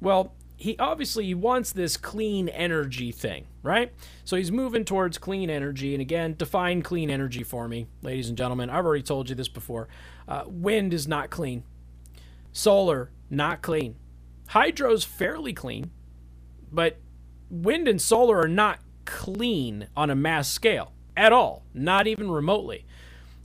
Well, 0.00 0.34
he 0.56 0.76
obviously 0.78 1.34
wants 1.34 1.72
this 1.72 1.96
clean 1.96 2.48
energy 2.48 3.12
thing, 3.12 3.46
right? 3.62 3.92
So 4.24 4.36
he's 4.36 4.50
moving 4.50 4.84
towards 4.84 5.18
clean 5.18 5.50
energy. 5.50 5.94
And 5.94 6.00
again, 6.00 6.34
define 6.36 6.82
clean 6.82 7.10
energy 7.10 7.42
for 7.42 7.68
me, 7.68 7.86
ladies 8.02 8.28
and 8.28 8.38
gentlemen. 8.38 8.70
I've 8.70 8.86
already 8.86 9.02
told 9.02 9.28
you 9.28 9.34
this 9.34 9.48
before. 9.48 9.88
Uh, 10.26 10.44
wind 10.46 10.94
is 10.94 11.06
not 11.06 11.28
clean, 11.28 11.62
solar, 12.52 13.10
not 13.28 13.60
clean. 13.60 13.96
Hydro's 14.48 15.04
fairly 15.04 15.52
clean, 15.52 15.90
but 16.72 16.96
wind 17.50 17.86
and 17.86 18.00
solar 18.00 18.40
are 18.40 18.48
not 18.48 18.78
clean 19.04 19.88
on 19.96 20.08
a 20.08 20.14
mass 20.14 20.50
scale 20.50 20.92
at 21.16 21.32
all, 21.32 21.64
not 21.74 22.06
even 22.06 22.30
remotely. 22.30 22.86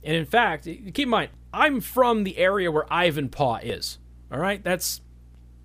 And 0.02 0.16
in 0.16 0.24
fact, 0.24 0.64
keep 0.64 0.98
in 0.98 1.08
mind, 1.08 1.30
I'm 1.52 1.80
from 1.80 2.24
the 2.24 2.38
area 2.38 2.70
where 2.70 2.84
Ivanpah 2.84 3.60
is. 3.62 3.98
All 4.32 4.38
right, 4.38 4.64
that's 4.64 5.02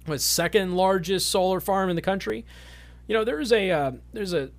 was 0.07 0.23
second 0.23 0.75
largest 0.75 1.29
solar 1.29 1.59
farm 1.59 1.89
in 1.89 1.95
the 1.95 2.01
country. 2.01 2.45
You 3.07 3.13
know, 3.13 3.23
there's 3.23 3.51
a 3.51 3.71
uh, 3.71 3.91
there's 4.13 4.33
a 4.33 4.49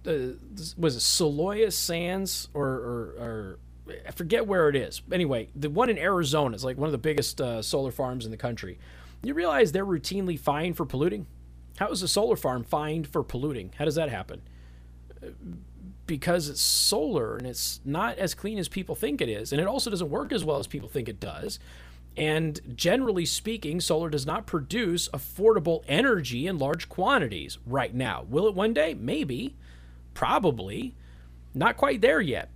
was 0.77 0.97
it 0.97 1.01
Soloia 1.01 1.71
Sands 1.71 2.49
or, 2.55 2.67
or, 2.67 3.15
or 3.19 3.59
I 4.07 4.11
forget 4.11 4.47
where 4.47 4.69
it 4.69 4.77
is. 4.77 5.03
Anyway, 5.13 5.49
the 5.55 5.71
one 5.71 5.91
in 5.91 5.99
Arizona 5.99 6.55
is 6.55 6.65
like 6.65 6.77
one 6.77 6.87
of 6.87 6.93
the 6.93 6.99
biggest 6.99 7.41
uh, 7.41 7.63
solar 7.63 7.91
farms 7.91 8.25
in 8.25 8.31
the 8.31 8.37
country. 8.37 8.79
You 9.23 9.35
realize 9.35 9.73
they're 9.73 9.85
routinely 9.85 10.39
fined 10.39 10.77
for 10.77 10.87
polluting? 10.87 11.27
How 11.79 11.91
is 11.91 12.03
a 12.03 12.09
solar 12.09 12.37
farm 12.37 12.65
fined 12.65 13.07
for 13.07 13.23
polluting? 13.23 13.73
How 13.79 13.85
does 13.85 13.97
that 13.97 14.09
happen? 14.09 14.43
Because 16.07 16.49
it's 16.49 16.61
solar 16.61 17.37
and 17.37 17.47
it's 17.47 17.81
not 17.85 18.19
as 18.19 18.35
clean 18.35 18.59
as 18.59 18.69
people 18.69 18.95
think 18.95 19.21
it 19.21 19.29
is, 19.29 19.53
and 19.53 19.61
it 19.61 19.67
also 19.67 19.91
doesn't 19.91 20.11
work 20.11 20.33
as 20.33 20.45
well 20.45 20.59
as 20.59 20.67
people 20.67 20.89
think 20.89 21.09
it 21.09 21.21
does. 21.21 21.59
And 22.19 22.61
generally 22.75 23.25
speaking, 23.25 23.81
solar 23.81 24.11
does 24.11 24.27
not 24.27 24.45
produce 24.45 25.09
affordable 25.11 25.85
energy 25.87 26.49
in 26.49 26.59
large 26.59 26.89
quantities 26.89 27.59
right 27.65 27.95
now. 27.95 28.27
Will 28.29 28.49
it 28.49 28.55
one 28.55 28.75
day? 28.75 28.93
Maybe. 28.95 29.55
Probably. 30.15 30.97
Not 31.55 31.77
quite 31.77 32.01
there 32.01 32.21
yet. 32.21 32.51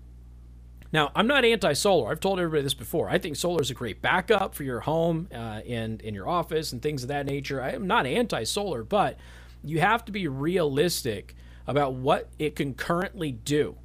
Now, 0.93 1.13
I'm 1.15 1.29
not 1.29 1.45
anti 1.45 1.75
solar. 1.75 2.11
I've 2.11 2.19
told 2.19 2.41
everybody 2.41 2.63
this 2.63 2.75
before. 2.75 3.09
I 3.09 3.19
think 3.19 3.37
solar 3.37 3.63
is 3.63 3.71
a 3.71 3.75
great 3.75 4.03
backup 4.03 4.55
for 4.55 4.65
your 4.65 4.81
home 4.81 5.29
uh, 5.33 5.61
and 5.67 6.03
in 6.03 6.13
your 6.13 6.29
office 6.29 6.73
and 6.73 6.83
things 6.83 7.03
of 7.05 7.09
that 7.09 7.25
nature. 7.25 7.63
I 7.63 7.71
am 7.71 7.87
not 7.87 8.05
anti 8.05 8.43
solar, 8.43 8.83
but 8.83 9.17
you 9.63 9.79
have 9.79 10.05
to 10.07 10.13
be 10.13 10.27
realistic 10.27 11.37
about 11.69 11.95
what 11.95 12.29
it 12.39 12.57
can 12.57 12.75
currently 12.75 13.31
do. 13.31 13.77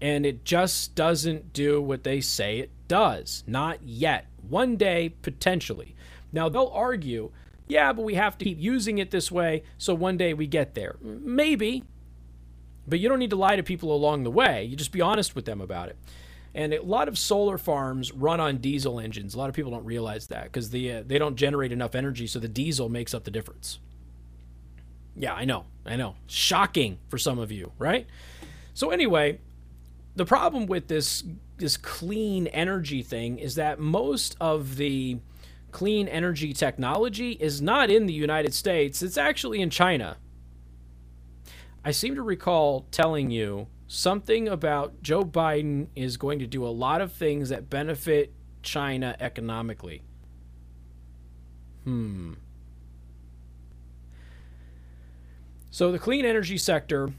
And 0.00 0.24
it 0.24 0.44
just 0.44 0.94
doesn't 0.94 1.52
do 1.52 1.80
what 1.82 2.04
they 2.04 2.22
say 2.22 2.58
it 2.58 2.70
does. 2.88 3.44
Not 3.46 3.82
yet. 3.82 4.26
One 4.50 4.76
day, 4.76 5.14
potentially. 5.22 5.94
Now, 6.32 6.48
they'll 6.48 6.70
argue, 6.74 7.30
yeah, 7.66 7.92
but 7.92 8.02
we 8.02 8.14
have 8.14 8.36
to 8.38 8.44
keep 8.44 8.60
using 8.60 8.98
it 8.98 9.10
this 9.10 9.30
way, 9.32 9.62
so 9.78 9.94
one 9.94 10.16
day 10.16 10.34
we 10.34 10.46
get 10.46 10.74
there. 10.74 10.96
Maybe. 11.00 11.84
But 12.86 12.98
you 12.98 13.08
don't 13.08 13.18
need 13.20 13.30
to 13.30 13.36
lie 13.36 13.56
to 13.56 13.62
people 13.62 13.94
along 13.94 14.24
the 14.24 14.30
way. 14.30 14.64
You 14.64 14.76
just 14.76 14.92
be 14.92 15.00
honest 15.00 15.34
with 15.34 15.44
them 15.44 15.60
about 15.60 15.88
it. 15.88 15.96
And 16.54 16.74
a 16.74 16.82
lot 16.82 17.06
of 17.06 17.16
solar 17.16 17.58
farms 17.58 18.12
run 18.12 18.40
on 18.40 18.58
diesel 18.58 18.98
engines. 18.98 19.34
A 19.34 19.38
lot 19.38 19.48
of 19.48 19.54
people 19.54 19.70
don't 19.70 19.84
realize 19.84 20.26
that 20.26 20.44
because 20.44 20.70
the, 20.70 20.92
uh, 20.92 21.02
they 21.06 21.16
don't 21.16 21.36
generate 21.36 21.70
enough 21.70 21.94
energy, 21.94 22.26
so 22.26 22.40
the 22.40 22.48
diesel 22.48 22.88
makes 22.88 23.14
up 23.14 23.22
the 23.22 23.30
difference. 23.30 23.78
Yeah, 25.16 25.34
I 25.34 25.44
know. 25.44 25.66
I 25.86 25.96
know. 25.96 26.16
Shocking 26.26 26.98
for 27.08 27.18
some 27.18 27.38
of 27.38 27.52
you, 27.52 27.72
right? 27.78 28.06
So, 28.74 28.90
anyway, 28.90 29.38
the 30.16 30.24
problem 30.24 30.66
with 30.66 30.88
this 30.88 31.22
this 31.60 31.76
clean 31.76 32.48
energy 32.48 33.02
thing 33.02 33.38
is 33.38 33.54
that 33.54 33.78
most 33.78 34.36
of 34.40 34.76
the 34.76 35.18
clean 35.70 36.08
energy 36.08 36.52
technology 36.52 37.32
is 37.32 37.62
not 37.62 37.90
in 37.90 38.06
the 38.06 38.12
United 38.12 38.52
States, 38.52 39.02
it's 39.02 39.16
actually 39.16 39.60
in 39.60 39.70
China. 39.70 40.16
I 41.84 41.92
seem 41.92 42.14
to 42.16 42.22
recall 42.22 42.86
telling 42.90 43.30
you 43.30 43.68
something 43.86 44.48
about 44.48 45.02
Joe 45.02 45.22
Biden 45.22 45.88
is 45.94 46.16
going 46.16 46.38
to 46.40 46.46
do 46.46 46.64
a 46.64 46.68
lot 46.68 47.00
of 47.00 47.12
things 47.12 47.48
that 47.48 47.70
benefit 47.70 48.32
China 48.62 49.16
economically. 49.20 50.02
Hmm. 51.84 52.34
So 55.70 55.92
the 55.92 55.98
clean 55.98 56.24
energy 56.24 56.58
sector, 56.58 57.12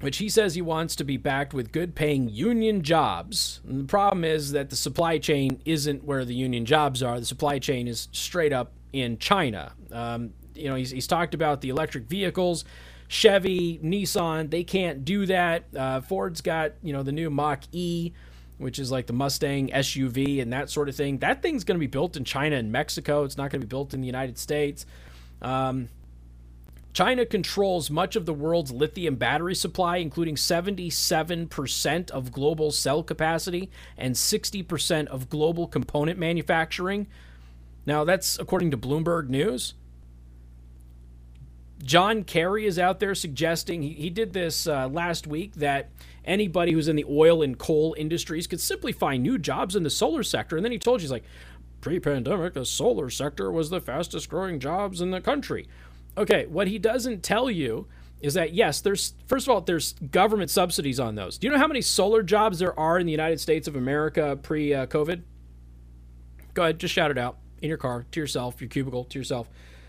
which 0.00 0.16
he 0.16 0.28
says 0.28 0.54
he 0.54 0.62
wants 0.62 0.96
to 0.96 1.04
be 1.04 1.16
backed 1.16 1.52
with 1.52 1.72
good 1.72 1.94
paying 1.94 2.28
union 2.28 2.82
jobs. 2.82 3.60
And 3.68 3.80
the 3.80 3.84
problem 3.84 4.24
is 4.24 4.52
that 4.52 4.70
the 4.70 4.76
supply 4.76 5.18
chain 5.18 5.60
isn't 5.64 6.04
where 6.04 6.24
the 6.24 6.34
union 6.34 6.64
jobs 6.64 7.02
are. 7.02 7.20
The 7.20 7.26
supply 7.26 7.58
chain 7.58 7.86
is 7.86 8.08
straight 8.12 8.52
up 8.52 8.72
in 8.92 9.18
China. 9.18 9.72
Um, 9.92 10.32
you 10.54 10.68
know, 10.68 10.74
he's, 10.74 10.90
he's 10.90 11.06
talked 11.06 11.34
about 11.34 11.60
the 11.60 11.68
electric 11.68 12.04
vehicles. 12.04 12.64
Chevy, 13.08 13.78
Nissan, 13.78 14.50
they 14.50 14.64
can't 14.64 15.04
do 15.04 15.26
that. 15.26 15.64
Uh, 15.76 16.00
Ford's 16.00 16.40
got, 16.40 16.72
you 16.82 16.92
know, 16.92 17.02
the 17.02 17.12
new 17.12 17.28
Mach 17.28 17.64
E, 17.72 18.12
which 18.56 18.78
is 18.78 18.90
like 18.90 19.06
the 19.06 19.12
Mustang 19.12 19.68
SUV 19.68 20.40
and 20.40 20.52
that 20.52 20.70
sort 20.70 20.88
of 20.88 20.96
thing. 20.96 21.18
That 21.18 21.42
thing's 21.42 21.64
going 21.64 21.76
to 21.76 21.80
be 21.80 21.88
built 21.88 22.16
in 22.16 22.24
China 22.24 22.56
and 22.56 22.72
Mexico. 22.72 23.24
It's 23.24 23.36
not 23.36 23.50
going 23.50 23.60
to 23.60 23.66
be 23.66 23.70
built 23.70 23.92
in 23.92 24.00
the 24.00 24.06
United 24.06 24.38
States. 24.38 24.86
Um, 25.42 25.88
China 26.92 27.24
controls 27.24 27.88
much 27.88 28.16
of 28.16 28.26
the 28.26 28.34
world's 28.34 28.72
lithium 28.72 29.14
battery 29.14 29.54
supply, 29.54 29.98
including 29.98 30.34
77% 30.34 32.10
of 32.10 32.32
global 32.32 32.72
cell 32.72 33.02
capacity 33.02 33.70
and 33.96 34.14
60% 34.14 35.06
of 35.06 35.30
global 35.30 35.68
component 35.68 36.18
manufacturing. 36.18 37.06
Now, 37.86 38.04
that's 38.04 38.38
according 38.38 38.72
to 38.72 38.76
Bloomberg 38.76 39.28
News. 39.28 39.74
John 41.82 42.24
Kerry 42.24 42.66
is 42.66 42.78
out 42.78 43.00
there 43.00 43.14
suggesting, 43.14 43.82
he, 43.82 43.90
he 43.90 44.10
did 44.10 44.32
this 44.32 44.66
uh, 44.66 44.88
last 44.88 45.26
week, 45.26 45.54
that 45.54 45.90
anybody 46.24 46.72
who's 46.72 46.88
in 46.88 46.96
the 46.96 47.06
oil 47.08 47.40
and 47.40 47.56
coal 47.56 47.94
industries 47.96 48.46
could 48.46 48.60
simply 48.60 48.92
find 48.92 49.22
new 49.22 49.38
jobs 49.38 49.76
in 49.76 49.82
the 49.82 49.90
solar 49.90 50.22
sector. 50.22 50.56
And 50.56 50.64
then 50.64 50.72
he 50.72 50.78
told 50.78 51.00
you, 51.00 51.04
he's 51.04 51.12
like, 51.12 51.24
pre 51.80 51.98
pandemic, 51.98 52.52
the 52.52 52.66
solar 52.66 53.08
sector 53.08 53.50
was 53.50 53.70
the 53.70 53.80
fastest 53.80 54.28
growing 54.28 54.60
jobs 54.60 55.00
in 55.00 55.10
the 55.10 55.20
country. 55.20 55.68
Okay, 56.18 56.46
what 56.46 56.68
he 56.68 56.78
doesn't 56.78 57.22
tell 57.22 57.50
you 57.50 57.86
is 58.20 58.34
that 58.34 58.52
yes, 58.52 58.80
there's 58.80 59.14
first 59.26 59.46
of 59.46 59.54
all 59.54 59.60
there's 59.60 59.94
government 59.94 60.50
subsidies 60.50 61.00
on 61.00 61.14
those. 61.14 61.38
Do 61.38 61.46
you 61.46 61.52
know 61.52 61.58
how 61.58 61.68
many 61.68 61.80
solar 61.80 62.22
jobs 62.22 62.58
there 62.58 62.78
are 62.78 62.98
in 62.98 63.06
the 63.06 63.12
United 63.12 63.40
States 63.40 63.66
of 63.66 63.76
America 63.76 64.38
pre-COVID? 64.42 65.22
Go 66.52 66.62
ahead, 66.62 66.78
just 66.78 66.92
shout 66.92 67.10
it 67.10 67.18
out 67.18 67.38
in 67.62 67.68
your 67.68 67.78
car 67.78 68.04
to 68.10 68.20
yourself, 68.20 68.60
your 68.60 68.68
cubicle 68.68 69.04
to 69.04 69.18
yourself. 69.18 69.48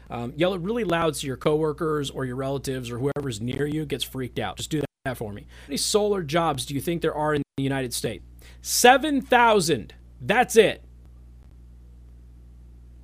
Um, 0.09 0.33
yell 0.35 0.53
it 0.53 0.61
really 0.61 0.83
loud 0.83 1.15
so 1.15 1.25
your 1.25 1.37
coworkers 1.37 2.09
or 2.09 2.25
your 2.25 2.35
relatives 2.35 2.91
or 2.91 2.99
whoever's 2.99 3.41
near 3.41 3.65
you 3.65 3.85
gets 3.85 4.03
freaked 4.03 4.39
out. 4.39 4.57
Just 4.57 4.69
do 4.69 4.81
that 5.05 5.17
for 5.17 5.31
me. 5.33 5.41
How 5.41 5.67
many 5.69 5.77
solar 5.77 6.21
jobs 6.21 6.65
do 6.65 6.73
you 6.73 6.81
think 6.81 7.01
there 7.01 7.15
are 7.15 7.33
in 7.33 7.41
the 7.57 7.63
United 7.63 7.93
States? 7.93 8.23
Seven 8.61 9.21
thousand. 9.21 9.93
That's 10.21 10.55
it. 10.55 10.83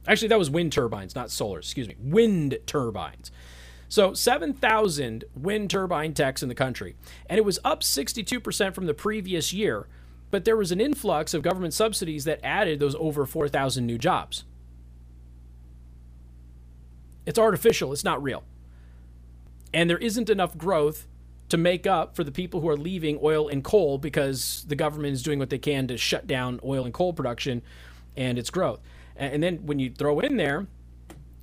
Actually, 0.07 0.29
that 0.29 0.39
was 0.39 0.49
wind 0.49 0.71
turbines, 0.71 1.15
not 1.15 1.29
solar. 1.29 1.59
Excuse 1.59 1.87
me, 1.87 1.95
wind 1.99 2.57
turbines. 2.65 3.31
So 3.89 4.13
7,000 4.13 5.25
wind 5.35 5.69
turbine 5.69 6.13
techs 6.13 6.43
in 6.43 6.49
the 6.49 6.55
country, 6.55 6.95
and 7.29 7.37
it 7.37 7.45
was 7.45 7.59
up 7.63 7.81
62% 7.81 8.73
from 8.73 8.85
the 8.85 8.93
previous 8.93 9.53
year. 9.53 9.87
But 10.29 10.43
there 10.43 10.57
was 10.57 10.73
an 10.73 10.81
influx 10.81 11.33
of 11.33 11.41
government 11.41 11.73
subsidies 11.73 12.25
that 12.25 12.41
added 12.43 12.79
those 12.79 12.95
over 12.95 13.25
4,000 13.25 13.85
new 13.85 13.97
jobs. 13.97 14.43
It's 17.25 17.39
artificial, 17.39 17.93
it's 17.93 18.03
not 18.03 18.21
real. 18.21 18.43
And 19.73 19.89
there 19.89 19.97
isn't 19.97 20.29
enough 20.29 20.57
growth 20.57 21.07
to 21.49 21.57
make 21.57 21.87
up 21.87 22.15
for 22.15 22.25
the 22.25 22.31
people 22.31 22.59
who 22.59 22.67
are 22.67 22.77
leaving 22.77 23.19
oil 23.21 23.47
and 23.47 23.63
coal 23.63 23.97
because 23.97 24.65
the 24.67 24.75
government 24.75 25.13
is 25.13 25.23
doing 25.23 25.39
what 25.39 25.49
they 25.49 25.57
can 25.57 25.87
to 25.87 25.97
shut 25.97 26.27
down 26.27 26.59
oil 26.63 26.83
and 26.83 26.93
coal 26.93 27.13
production 27.13 27.61
and 28.17 28.37
its 28.37 28.49
growth. 28.49 28.81
And 29.17 29.41
then 29.41 29.65
when 29.65 29.79
you 29.79 29.91
throw 29.91 30.19
in 30.19 30.37
there 30.37 30.67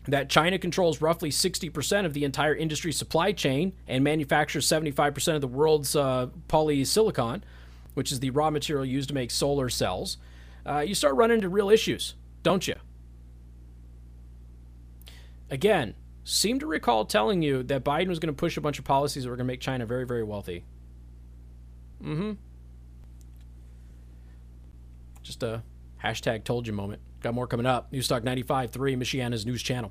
that 0.07 0.29
China 0.29 0.59
controls 0.59 1.01
roughly 1.01 1.31
60% 1.31 2.05
of 2.05 2.13
the 2.13 2.25
entire 2.25 2.55
industry 2.55 2.93
supply 2.93 3.33
chain 3.33 3.73
and 3.89 4.05
manufactures 4.05 4.67
75% 4.67 5.35
of 5.35 5.41
the 5.41 5.49
world's 5.49 5.97
uh, 5.97 6.29
polysilicon, 6.49 7.43
which 7.95 8.13
is 8.13 8.21
the 8.21 8.31
raw 8.31 8.51
material 8.51 8.85
used 8.85 9.09
to 9.09 9.15
make 9.15 9.31
solar 9.31 9.69
cells, 9.69 10.19
uh, 10.67 10.81
you 10.81 10.95
start 10.95 11.15
running 11.15 11.37
into 11.37 11.49
real 11.49 11.71
issues, 11.71 12.15
don't 12.43 12.69
you? 12.69 12.75
Again, 15.51 15.95
seem 16.25 16.59
to 16.61 16.67
recall 16.67 17.05
telling 17.05 17.43
you 17.43 17.63
that 17.65 17.85
Biden 17.85 18.09
was 18.09 18.19
going 18.19 18.35
to 18.35 18.39
push 18.39 18.57
a 18.57 18.61
bunch 18.61 18.79
of 18.79 18.85
policies 18.85 19.25
that 19.25 19.31
were 19.31 19.37
going 19.37 19.47
to 19.47 19.53
make 19.53 19.61
China 19.61 19.87
very, 19.87 20.05
very 20.05 20.25
wealthy. 20.25 20.65
Mm 22.03 22.17
hmm. 22.17 22.33
Just 25.23 25.43
a 25.43 25.63
hashtag 26.03 26.45
told 26.45 26.67
you 26.67 26.73
moment. 26.75 27.01
Got 27.25 27.33
more 27.33 27.47
coming 27.47 27.65
up. 27.65 27.91
Newstalk 27.91 28.21
95.3, 28.21 28.99
Michiana's 28.99 29.47
news 29.47 29.63
channel. 29.63 29.91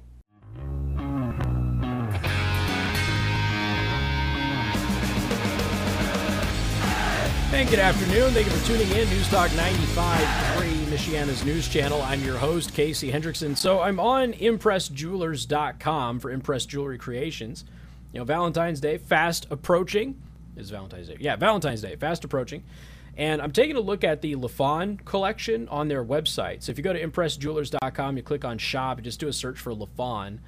And 7.51 7.67
good 7.67 7.79
afternoon. 7.79 8.33
Thank 8.33 8.45
you 8.45 8.53
for 8.53 8.67
tuning 8.67 8.87
in. 8.91 9.07
Newstalk 9.07 9.47
95.3, 9.47 10.85
Michiana's 10.85 11.43
news 11.43 11.67
channel. 11.67 12.03
I'm 12.03 12.23
your 12.23 12.37
host, 12.37 12.75
Casey 12.75 13.11
Hendrickson. 13.11 13.57
So 13.57 13.81
I'm 13.81 13.99
on 13.99 14.33
ImpressJewelers.com 14.33 16.19
for 16.19 16.29
Impress 16.29 16.67
Jewelry 16.67 16.99
Creations. 16.99 17.65
You 18.11 18.19
know, 18.19 18.25
Valentine's 18.25 18.79
Day 18.79 18.99
fast 18.99 19.47
approaching. 19.49 20.21
Is 20.55 20.69
Valentine's 20.69 21.07
Day? 21.07 21.17
Yeah, 21.19 21.35
Valentine's 21.35 21.81
Day 21.81 21.95
fast 21.95 22.23
approaching. 22.23 22.63
And 23.15 23.41
I'm 23.41 23.51
taking 23.51 23.75
a 23.75 23.81
look 23.81 24.03
at 24.03 24.21
the 24.21 24.35
Lafonn 24.35 25.03
collection 25.05 25.67
on 25.69 25.87
their 25.87 26.03
website. 26.03 26.63
So 26.63 26.71
if 26.71 26.77
you 26.77 26.83
go 26.83 26.93
to 26.93 27.01
impressjewelers.com, 27.01 28.17
you 28.17 28.23
click 28.23 28.43
on 28.43 28.57
shop, 28.57 28.97
you 28.97 29.03
just 29.03 29.19
do 29.19 29.27
a 29.27 29.33
search 29.33 29.59
for 29.59 29.73
Lafonn. 29.73 30.39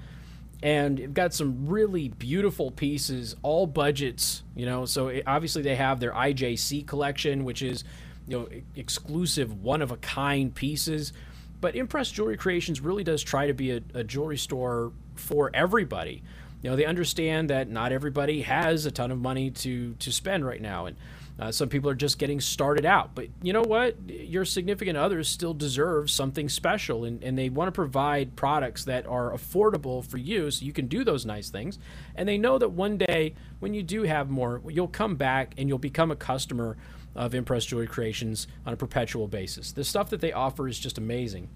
And 0.63 0.97
you've 0.97 1.13
got 1.13 1.33
some 1.33 1.67
really 1.67 2.07
beautiful 2.07 2.71
pieces, 2.71 3.35
all 3.43 3.67
budgets, 3.67 4.41
you 4.55 4.65
know. 4.65 4.85
So 4.85 5.09
it, 5.09 5.23
obviously 5.27 5.61
they 5.61 5.75
have 5.75 5.99
their 5.99 6.11
IJC 6.11 6.87
collection, 6.87 7.43
which 7.43 7.61
is, 7.61 7.83
you 8.27 8.39
know, 8.39 8.49
exclusive, 8.75 9.61
one 9.61 9.83
of 9.83 9.91
a 9.91 9.97
kind 9.97 10.53
pieces. 10.55 11.13
But 11.61 11.75
Impress 11.75 12.09
Jewelry 12.09 12.37
Creations 12.37 12.81
really 12.81 13.03
does 13.03 13.21
try 13.21 13.47
to 13.47 13.53
be 13.53 13.71
a, 13.71 13.81
a 13.93 14.03
jewelry 14.03 14.37
store 14.37 14.91
for 15.15 15.51
everybody. 15.53 16.23
You 16.63 16.71
know, 16.71 16.75
they 16.75 16.85
understand 16.85 17.51
that 17.51 17.69
not 17.69 17.91
everybody 17.91 18.41
has 18.41 18.87
a 18.87 18.91
ton 18.91 19.11
of 19.11 19.19
money 19.19 19.51
to 19.51 19.93
to 19.99 20.11
spend 20.11 20.45
right 20.47 20.61
now, 20.61 20.87
and 20.87 20.97
uh, 21.37 21.51
some 21.51 21.67
people 21.67 21.89
are 21.89 21.95
just 21.95 22.17
getting 22.17 22.39
started 22.39 22.85
out. 22.85 23.13
But 23.13 23.27
you 23.41 23.51
know 23.51 23.61
what? 23.61 23.97
Your 24.09 24.45
significant 24.45 24.97
others 24.97 25.27
still 25.27 25.53
deserve 25.53 26.09
something 26.09 26.47
special, 26.47 27.03
and, 27.03 27.21
and 27.23 27.37
they 27.37 27.49
want 27.49 27.67
to 27.67 27.73
provide 27.73 28.35
products 28.35 28.85
that 28.85 29.05
are 29.05 29.31
affordable 29.31 30.05
for 30.05 30.17
you 30.17 30.49
so 30.49 30.65
you 30.65 30.71
can 30.71 30.87
do 30.87 31.03
those 31.03 31.25
nice 31.25 31.49
things. 31.49 31.77
And 32.15 32.27
they 32.27 32.37
know 32.37 32.57
that 32.57 32.69
one 32.69 32.97
day, 32.97 33.35
when 33.59 33.73
you 33.73 33.83
do 33.83 34.03
have 34.03 34.29
more, 34.29 34.61
you'll 34.69 34.87
come 34.87 35.15
back 35.15 35.53
and 35.57 35.67
you'll 35.67 35.77
become 35.77 36.11
a 36.11 36.15
customer 36.15 36.77
of 37.15 37.35
Impress 37.35 37.65
Jewelry 37.65 37.87
Creations 37.87 38.47
on 38.65 38.73
a 38.73 38.77
perpetual 38.77 39.27
basis. 39.27 39.71
The 39.71 39.83
stuff 39.83 40.09
that 40.11 40.21
they 40.21 40.31
offer 40.31 40.67
is 40.67 40.79
just 40.79 40.97
amazing. 40.97 41.49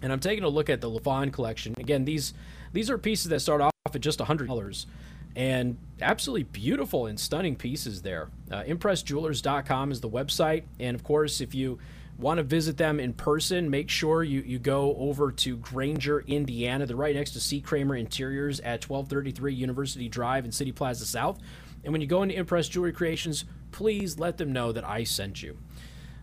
And 0.00 0.12
I'm 0.12 0.20
taking 0.20 0.44
a 0.44 0.48
look 0.48 0.70
at 0.70 0.80
the 0.80 0.90
Lafonn 0.90 1.32
collection. 1.32 1.74
Again, 1.78 2.04
these 2.04 2.34
these 2.72 2.90
are 2.90 2.98
pieces 2.98 3.30
that 3.30 3.40
start 3.40 3.60
off 3.60 3.72
at 3.92 4.00
just 4.00 4.18
$100 4.18 4.86
and 5.36 5.76
absolutely 6.00 6.44
beautiful 6.44 7.06
and 7.06 7.18
stunning 7.18 7.56
pieces 7.56 8.02
there. 8.02 8.28
Uh, 8.50 8.62
ImpressJewelers.com 8.62 9.92
is 9.92 10.00
the 10.00 10.08
website, 10.08 10.64
and 10.78 10.94
of 10.94 11.04
course, 11.04 11.40
if 11.40 11.54
you 11.54 11.78
want 12.18 12.38
to 12.38 12.42
visit 12.42 12.76
them 12.76 12.98
in 12.98 13.12
person, 13.12 13.70
make 13.70 13.88
sure 13.88 14.24
you, 14.24 14.40
you 14.40 14.58
go 14.58 14.96
over 14.96 15.30
to 15.30 15.56
Granger, 15.58 16.20
Indiana. 16.26 16.84
They're 16.84 16.96
right 16.96 17.14
next 17.14 17.30
to 17.32 17.40
C. 17.40 17.60
Kramer 17.60 17.94
Interiors 17.94 18.58
at 18.60 18.88
1233 18.88 19.54
University 19.54 20.08
Drive 20.08 20.44
in 20.44 20.50
City 20.50 20.72
Plaza 20.72 21.06
South. 21.06 21.38
And 21.84 21.92
when 21.92 22.00
you 22.00 22.08
go 22.08 22.22
into 22.22 22.34
Impress 22.34 22.68
Jewelry 22.68 22.92
Creations, 22.92 23.44
please 23.70 24.18
let 24.18 24.36
them 24.36 24.52
know 24.52 24.72
that 24.72 24.84
I 24.84 25.04
sent 25.04 25.42
you. 25.42 25.58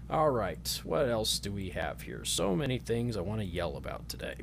All 0.09 0.29
right, 0.29 0.81
what 0.83 1.09
else 1.09 1.39
do 1.39 1.51
we 1.51 1.69
have 1.69 2.01
here? 2.01 2.25
So 2.25 2.55
many 2.55 2.77
things 2.77 3.15
I 3.15 3.21
want 3.21 3.39
to 3.39 3.47
yell 3.47 3.77
about 3.77 4.09
today 4.09 4.35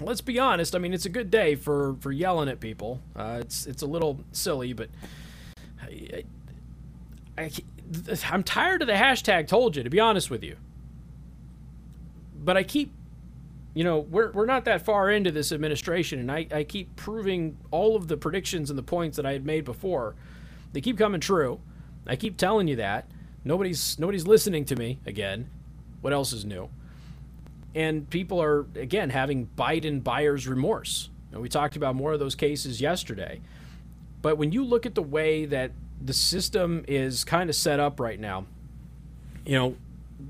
let's 0.00 0.20
be 0.20 0.38
honest. 0.38 0.74
I 0.74 0.78
mean, 0.78 0.94
it's 0.94 1.06
a 1.06 1.10
good 1.10 1.30
day 1.30 1.54
for 1.54 1.96
for 2.00 2.12
yelling 2.12 2.48
at 2.48 2.60
people. 2.60 3.00
Uh, 3.14 3.38
it's 3.40 3.66
it's 3.66 3.82
a 3.82 3.86
little 3.86 4.20
silly, 4.32 4.72
but 4.72 4.88
I, 5.82 6.24
I, 7.38 7.50
I'm 8.30 8.42
tired 8.42 8.82
of 8.82 8.88
the 8.88 8.94
hashtag 8.94 9.48
told 9.48 9.76
you. 9.76 9.82
To 9.82 9.90
be 9.90 10.00
honest 10.00 10.30
with 10.30 10.42
you, 10.42 10.56
but 12.42 12.56
I 12.56 12.62
keep, 12.62 12.92
you 13.74 13.84
know, 13.84 14.00
we're 14.00 14.30
we're 14.32 14.46
not 14.46 14.64
that 14.66 14.82
far 14.84 15.10
into 15.10 15.30
this 15.30 15.52
administration, 15.52 16.20
and 16.20 16.30
I 16.30 16.46
I 16.52 16.64
keep 16.64 16.96
proving 16.96 17.58
all 17.70 17.96
of 17.96 18.08
the 18.08 18.16
predictions 18.16 18.70
and 18.70 18.78
the 18.78 18.82
points 18.82 19.16
that 19.16 19.26
I 19.26 19.32
had 19.32 19.44
made 19.44 19.64
before. 19.64 20.14
They 20.72 20.80
keep 20.80 20.98
coming 20.98 21.20
true. 21.20 21.60
I 22.06 22.16
keep 22.16 22.36
telling 22.36 22.68
you 22.68 22.76
that. 22.76 23.10
Nobody's 23.44 23.98
nobody's 23.98 24.26
listening 24.26 24.64
to 24.66 24.76
me 24.76 24.98
again. 25.06 25.48
What 26.00 26.12
else 26.12 26.32
is 26.32 26.44
new? 26.44 26.68
And 27.76 28.08
people 28.08 28.42
are 28.42 28.66
again 28.74 29.10
having 29.10 29.48
Biden 29.56 30.02
buyer's 30.02 30.48
remorse. 30.48 31.10
And 31.30 31.42
we 31.42 31.50
talked 31.50 31.76
about 31.76 31.94
more 31.94 32.14
of 32.14 32.18
those 32.18 32.34
cases 32.34 32.80
yesterday. 32.80 33.42
But 34.22 34.38
when 34.38 34.50
you 34.50 34.64
look 34.64 34.86
at 34.86 34.94
the 34.94 35.02
way 35.02 35.44
that 35.44 35.72
the 36.00 36.14
system 36.14 36.84
is 36.88 37.22
kind 37.22 37.50
of 37.50 37.54
set 37.54 37.78
up 37.78 38.00
right 38.00 38.18
now, 38.18 38.46
you 39.44 39.52
know, 39.52 39.76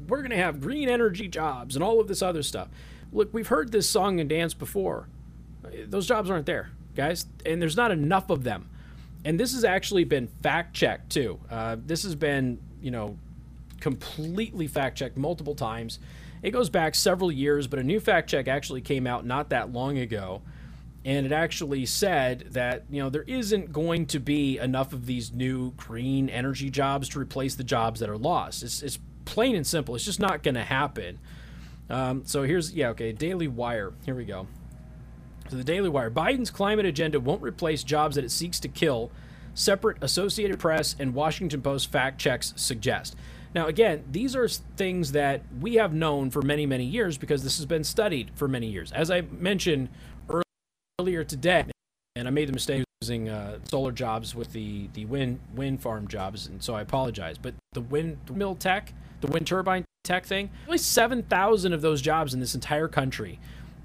we're 0.08 0.18
going 0.18 0.30
to 0.30 0.36
have 0.36 0.60
green 0.60 0.88
energy 0.88 1.28
jobs 1.28 1.76
and 1.76 1.84
all 1.84 2.00
of 2.00 2.08
this 2.08 2.20
other 2.20 2.42
stuff. 2.42 2.68
Look, 3.12 3.32
we've 3.32 3.46
heard 3.46 3.70
this 3.70 3.88
song 3.88 4.18
and 4.18 4.28
dance 4.28 4.52
before. 4.52 5.06
Those 5.86 6.06
jobs 6.06 6.28
aren't 6.28 6.46
there, 6.46 6.70
guys, 6.96 7.26
and 7.46 7.62
there's 7.62 7.76
not 7.76 7.92
enough 7.92 8.28
of 8.28 8.42
them. 8.42 8.68
And 9.24 9.38
this 9.38 9.54
has 9.54 9.64
actually 9.64 10.04
been 10.04 10.26
fact 10.26 10.74
checked 10.74 11.10
too. 11.10 11.38
Uh, 11.48 11.76
this 11.86 12.02
has 12.02 12.16
been, 12.16 12.58
you 12.82 12.90
know, 12.90 13.16
completely 13.80 14.66
fact 14.66 14.98
checked 14.98 15.16
multiple 15.16 15.54
times. 15.54 16.00
It 16.46 16.52
goes 16.52 16.70
back 16.70 16.94
several 16.94 17.32
years, 17.32 17.66
but 17.66 17.80
a 17.80 17.82
new 17.82 17.98
fact 17.98 18.30
check 18.30 18.46
actually 18.46 18.80
came 18.80 19.04
out 19.04 19.26
not 19.26 19.48
that 19.48 19.72
long 19.72 19.98
ago. 19.98 20.42
And 21.04 21.26
it 21.26 21.32
actually 21.32 21.86
said 21.86 22.50
that, 22.52 22.84
you 22.88 23.02
know, 23.02 23.10
there 23.10 23.24
isn't 23.24 23.72
going 23.72 24.06
to 24.06 24.20
be 24.20 24.56
enough 24.58 24.92
of 24.92 25.06
these 25.06 25.32
new 25.32 25.72
green 25.72 26.28
energy 26.28 26.70
jobs 26.70 27.08
to 27.08 27.18
replace 27.18 27.56
the 27.56 27.64
jobs 27.64 27.98
that 27.98 28.08
are 28.08 28.16
lost. 28.16 28.62
It's, 28.62 28.80
it's 28.80 29.00
plain 29.24 29.56
and 29.56 29.66
simple. 29.66 29.96
It's 29.96 30.04
just 30.04 30.20
not 30.20 30.44
going 30.44 30.54
to 30.54 30.62
happen. 30.62 31.18
Um, 31.90 32.22
so 32.24 32.44
here's, 32.44 32.72
yeah, 32.72 32.90
okay, 32.90 33.10
Daily 33.10 33.48
Wire. 33.48 33.92
Here 34.04 34.14
we 34.14 34.24
go. 34.24 34.46
So 35.50 35.56
the 35.56 35.64
Daily 35.64 35.88
Wire 35.88 36.12
Biden's 36.12 36.52
climate 36.52 36.86
agenda 36.86 37.18
won't 37.18 37.42
replace 37.42 37.82
jobs 37.82 38.14
that 38.14 38.24
it 38.24 38.30
seeks 38.30 38.60
to 38.60 38.68
kill, 38.68 39.10
separate 39.54 39.96
Associated 40.00 40.60
Press 40.60 40.94
and 40.96 41.12
Washington 41.12 41.60
Post 41.60 41.90
fact 41.90 42.20
checks 42.20 42.52
suggest. 42.54 43.16
Now, 43.56 43.68
again, 43.68 44.04
these 44.12 44.36
are 44.36 44.46
things 44.48 45.12
that 45.12 45.40
we 45.62 45.76
have 45.76 45.94
known 45.94 46.28
for 46.28 46.42
many, 46.42 46.66
many 46.66 46.84
years 46.84 47.16
because 47.16 47.42
this 47.42 47.56
has 47.56 47.64
been 47.64 47.84
studied 47.84 48.30
for 48.34 48.46
many 48.46 48.66
years. 48.66 48.92
As 48.92 49.10
I 49.10 49.22
mentioned 49.22 49.88
earlier 51.00 51.24
today, 51.24 51.64
and 52.14 52.28
I 52.28 52.30
made 52.30 52.48
the 52.48 52.52
mistake 52.52 52.84
using 53.00 53.30
uh, 53.30 53.60
solar 53.64 53.92
jobs 53.92 54.34
with 54.34 54.52
the, 54.52 54.90
the 54.92 55.06
wind 55.06 55.40
wind 55.54 55.80
farm 55.80 56.06
jobs, 56.06 56.46
and 56.46 56.62
so 56.62 56.74
I 56.74 56.82
apologize. 56.82 57.38
But 57.38 57.54
the 57.72 57.80
windmill 57.80 58.56
tech, 58.56 58.92
the 59.22 59.28
wind 59.28 59.46
turbine 59.46 59.86
tech 60.04 60.26
thing, 60.26 60.50
only 60.66 60.76
7,000 60.76 61.72
of 61.72 61.80
those 61.80 62.02
jobs 62.02 62.34
in 62.34 62.40
this 62.40 62.54
entire 62.54 62.88
country. 62.88 63.40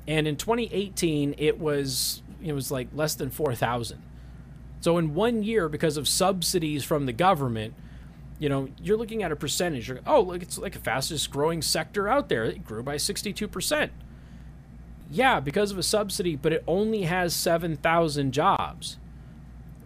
And 0.06 0.28
in 0.28 0.36
2018, 0.36 1.36
it 1.38 1.62
was 1.62 2.24
it 2.44 2.52
was 2.52 2.72
like 2.72 2.90
less 2.94 3.16
than 3.16 3.30
4,000. 3.30 4.02
So 4.82 4.98
in 4.98 5.14
one 5.14 5.44
year, 5.44 5.70
because 5.70 5.96
of 5.96 6.10
subsidies 6.10 6.84
from 6.84 7.06
the 7.06 7.14
government, 7.14 7.74
you 8.42 8.50
know, 8.50 8.70
you're 8.82 8.98
looking 8.98 9.22
at 9.22 9.32
a 9.32 9.36
percentage. 9.36 9.88
You're, 9.88 10.00
oh, 10.08 10.22
look, 10.22 10.42
it's 10.42 10.58
like 10.58 10.74
the 10.74 10.80
fastest 10.80 11.30
growing 11.30 11.62
sector 11.62 12.10
out 12.10 12.28
there. 12.28 12.44
It 12.44 12.66
grew 12.66 12.82
by 12.82 12.96
62%. 12.96 13.92
Yeah, 15.12 15.40
because 15.40 15.70
of 15.70 15.78
a 15.78 15.84
subsidy, 15.84 16.36
but 16.36 16.52
it 16.52 16.64
only 16.66 17.04
has 17.04 17.36
7,000 17.36 18.32
jobs. 18.32 18.98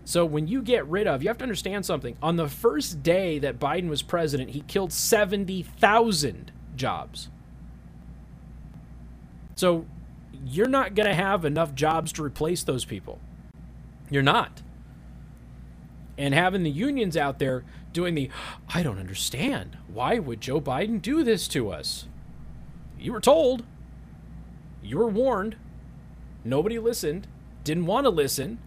So 0.05 0.23
when 0.23 0.47
you 0.47 0.61
get 0.61 0.87
rid 0.87 1.05
of, 1.05 1.21
you 1.21 1.27
have 1.27 1.37
to 1.39 1.43
understand 1.43 1.85
something. 1.85 2.15
On 2.23 2.37
the 2.37 2.47
first 2.47 3.03
day 3.03 3.39
that 3.39 3.59
Biden 3.59 3.89
was 3.89 4.01
president, 4.01 4.51
he 4.51 4.61
killed 4.61 4.93
70,000 4.93 6.53
jobs. 6.77 7.27
So 9.55 9.85
you're 10.45 10.69
not 10.69 10.95
going 10.95 11.09
to 11.09 11.13
have 11.13 11.43
enough 11.43 11.75
jobs 11.75 12.13
to 12.13 12.23
replace 12.23 12.63
those 12.63 12.85
people. 12.85 13.19
You're 14.09 14.23
not. 14.23 14.61
And 16.17 16.33
having 16.33 16.63
the 16.63 16.71
unions 16.71 17.17
out 17.17 17.39
there 17.39 17.65
doing 17.95 18.13
the, 18.13 18.29
I 18.71 18.83
don't 18.83 18.99
understand. 18.99 19.77
Why 19.87 20.19
would 20.19 20.41
Joe 20.41 20.61
Biden 20.61 21.01
do 21.01 21.23
this 21.23 21.47
to 21.47 21.71
us? 21.71 22.05
You 22.99 23.13
were 23.13 23.21
told. 23.21 23.63
You 24.83 24.99
were 24.99 25.07
warned. 25.07 25.55
Nobody 26.43 26.77
listened. 26.77 27.27
Didn't 27.63 27.87
want 27.87 28.05
to 28.05 28.11
listen. 28.11 28.59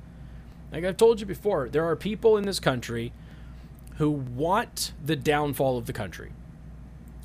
Like 0.73 0.85
I've 0.85 0.97
told 0.97 1.21
you 1.21 1.27
before, 1.27 1.69
there 1.69 1.85
are 1.85 1.95
people 1.95 2.37
in 2.37 2.45
this 2.45 2.59
country 2.59 3.13
who 3.99 4.11
want 4.11 4.93
the 5.05 5.17
downfall 5.17 5.79
of 5.79 5.87
the 5.87 5.93
country. 5.93 6.33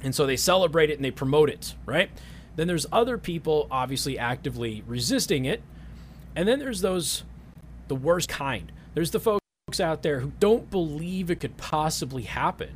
And 0.03 0.13
so 0.13 0.25
they 0.25 0.37
celebrate 0.37 0.89
it 0.89 0.95
and 0.97 1.05
they 1.05 1.11
promote 1.11 1.49
it, 1.49 1.75
right? 1.85 2.11
Then 2.55 2.67
there's 2.67 2.85
other 2.91 3.17
people 3.17 3.67
obviously 3.71 4.19
actively 4.19 4.83
resisting 4.85 5.45
it. 5.45 5.61
And 6.35 6.47
then 6.47 6.59
there's 6.59 6.81
those, 6.81 7.23
the 7.87 7.95
worst 7.95 8.27
kind. 8.27 8.71
There's 8.93 9.11
the 9.11 9.19
folks 9.19 9.42
out 9.79 10.03
there 10.03 10.19
who 10.19 10.31
don't 10.39 10.69
believe 10.69 11.29
it 11.29 11.39
could 11.39 11.57
possibly 11.57 12.23
happen. 12.23 12.75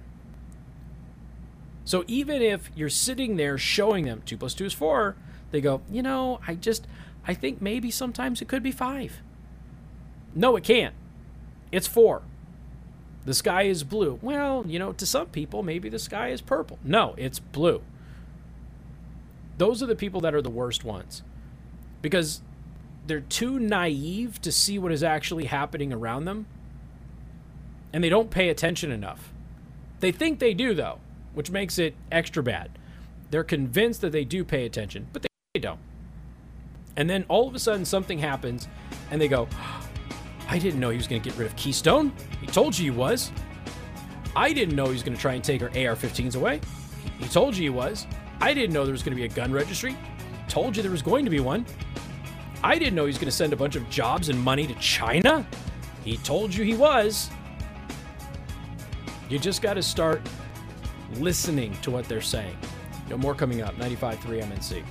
So 1.86 2.04
even 2.08 2.42
if 2.42 2.70
you're 2.76 2.90
sitting 2.90 3.38
there 3.38 3.58
showing 3.58 4.06
them 4.06 4.22
two 4.26 4.38
plus 4.38 4.54
two 4.54 4.66
is 4.66 4.74
four, 4.74 5.16
they 5.52 5.62
go, 5.62 5.82
you 5.90 6.04
know, 6.04 6.40
I 6.46 6.56
just, 6.56 6.86
I 7.26 7.34
think 7.34 7.62
maybe 7.62 7.90
sometimes 7.92 8.42
it 8.42 8.48
could 8.48 8.62
be 8.62 8.72
five. 8.72 9.22
No, 10.36 10.56
it 10.56 10.64
can't. 10.64 10.94
It's 11.72 11.88
four. 11.88 12.24
The 13.26 13.34
sky 13.34 13.64
is 13.64 13.84
blue. 13.84 14.20
Well, 14.22 14.66
you 14.68 14.80
know, 14.80 14.94
to 14.94 15.06
some 15.06 15.28
people, 15.28 15.64
maybe 15.64 15.90
the 15.90 16.00
sky 16.00 16.30
is 16.30 16.42
purple. 16.42 16.80
No, 16.84 17.14
it's 17.18 17.40
blue. 17.40 17.82
Those 19.58 19.82
are 19.82 19.88
the 19.88 19.96
people 19.96 20.22
that 20.22 20.36
are 20.36 20.42
the 20.42 20.50
worst 20.50 20.84
ones 20.84 21.24
because 22.02 22.42
they're 23.08 23.22
too 23.22 23.60
naive 23.60 24.42
to 24.42 24.52
see 24.52 24.78
what 24.78 24.92
is 24.92 25.04
actually 25.04 25.46
happening 25.46 25.92
around 25.92 26.26
them 26.26 26.46
and 27.98 28.04
they 28.04 28.10
don't 28.10 28.30
pay 28.30 28.50
attention 28.50 28.92
enough. 28.92 29.34
They 30.02 30.12
think 30.12 30.38
they 30.38 30.54
do, 30.54 30.76
though, 30.76 31.00
which 31.34 31.50
makes 31.50 31.80
it 31.80 31.96
extra 32.12 32.44
bad. 32.44 32.70
They're 33.32 33.44
convinced 33.44 34.02
that 34.02 34.12
they 34.12 34.24
do 34.24 34.44
pay 34.44 34.68
attention, 34.68 35.08
but 35.12 35.24
they 35.24 35.60
don't. 35.60 35.80
And 36.96 37.10
then 37.10 37.26
all 37.28 37.48
of 37.48 37.56
a 37.56 37.60
sudden, 37.60 37.86
something 37.86 38.20
happens, 38.20 38.68
and 39.10 39.20
they 39.20 39.28
go, 39.28 39.48
I 40.48 40.60
didn't 40.60 40.80
know 40.80 40.92
he 40.92 40.98
was 40.98 41.08
going 41.08 41.24
to 41.24 41.28
get 41.28 41.36
rid 41.40 41.48
of 41.48 41.56
Keystone. 41.56 42.14
He 42.40 42.46
told 42.46 42.78
you 42.78 42.92
he 42.92 42.96
was. 42.96 43.32
I 44.36 44.54
didn't 44.54 44.76
know 44.76 44.86
he 44.86 44.94
was 44.94 45.02
going 45.02 45.16
to 45.16 45.20
try 45.20 45.34
and 45.34 45.44
take 45.44 45.64
our 45.64 45.70
AR 45.70 45.96
15s 45.96 46.36
away. 46.36 46.62
He 47.18 47.26
told 47.26 47.58
you 47.58 47.64
he 47.64 47.76
was. 47.76 48.06
I 48.42 48.54
didn't 48.54 48.76
know 48.76 48.84
there 48.84 48.92
was 48.92 49.02
going 49.02 49.18
to 49.18 49.20
be 49.20 49.26
a 49.26 49.36
gun 49.36 49.52
registry. 49.52 49.98
Told 50.48 50.78
you 50.78 50.84
there 50.84 50.92
was 50.92 51.02
going 51.02 51.26
to 51.26 51.32
be 51.32 51.40
one. 51.40 51.66
I 52.64 52.78
didn't 52.78 52.94
know 52.94 53.06
he 53.06 53.08
was 53.08 53.18
going 53.18 53.26
to 53.26 53.36
send 53.36 53.54
a 53.54 53.58
bunch 53.58 53.76
of 53.76 53.90
jobs 53.90 54.30
and 54.30 54.40
money 54.40 54.68
to 54.68 54.76
China. 54.76 55.48
He 56.04 56.18
told 56.18 56.54
you 56.54 56.64
he 56.64 56.76
was. 56.76 57.32
You 59.30 59.40
just 59.40 59.62
got 59.62 59.74
to 59.74 59.84
start 59.84 60.22
listening 61.16 61.74
to 61.82 61.92
what 61.92 62.06
they're 62.06 62.22
saying. 62.22 62.58
No 63.10 63.18
more 63.18 63.36
coming 63.36 63.62
up. 63.62 63.76
95.3 63.76 64.44
MNC. 64.44 64.84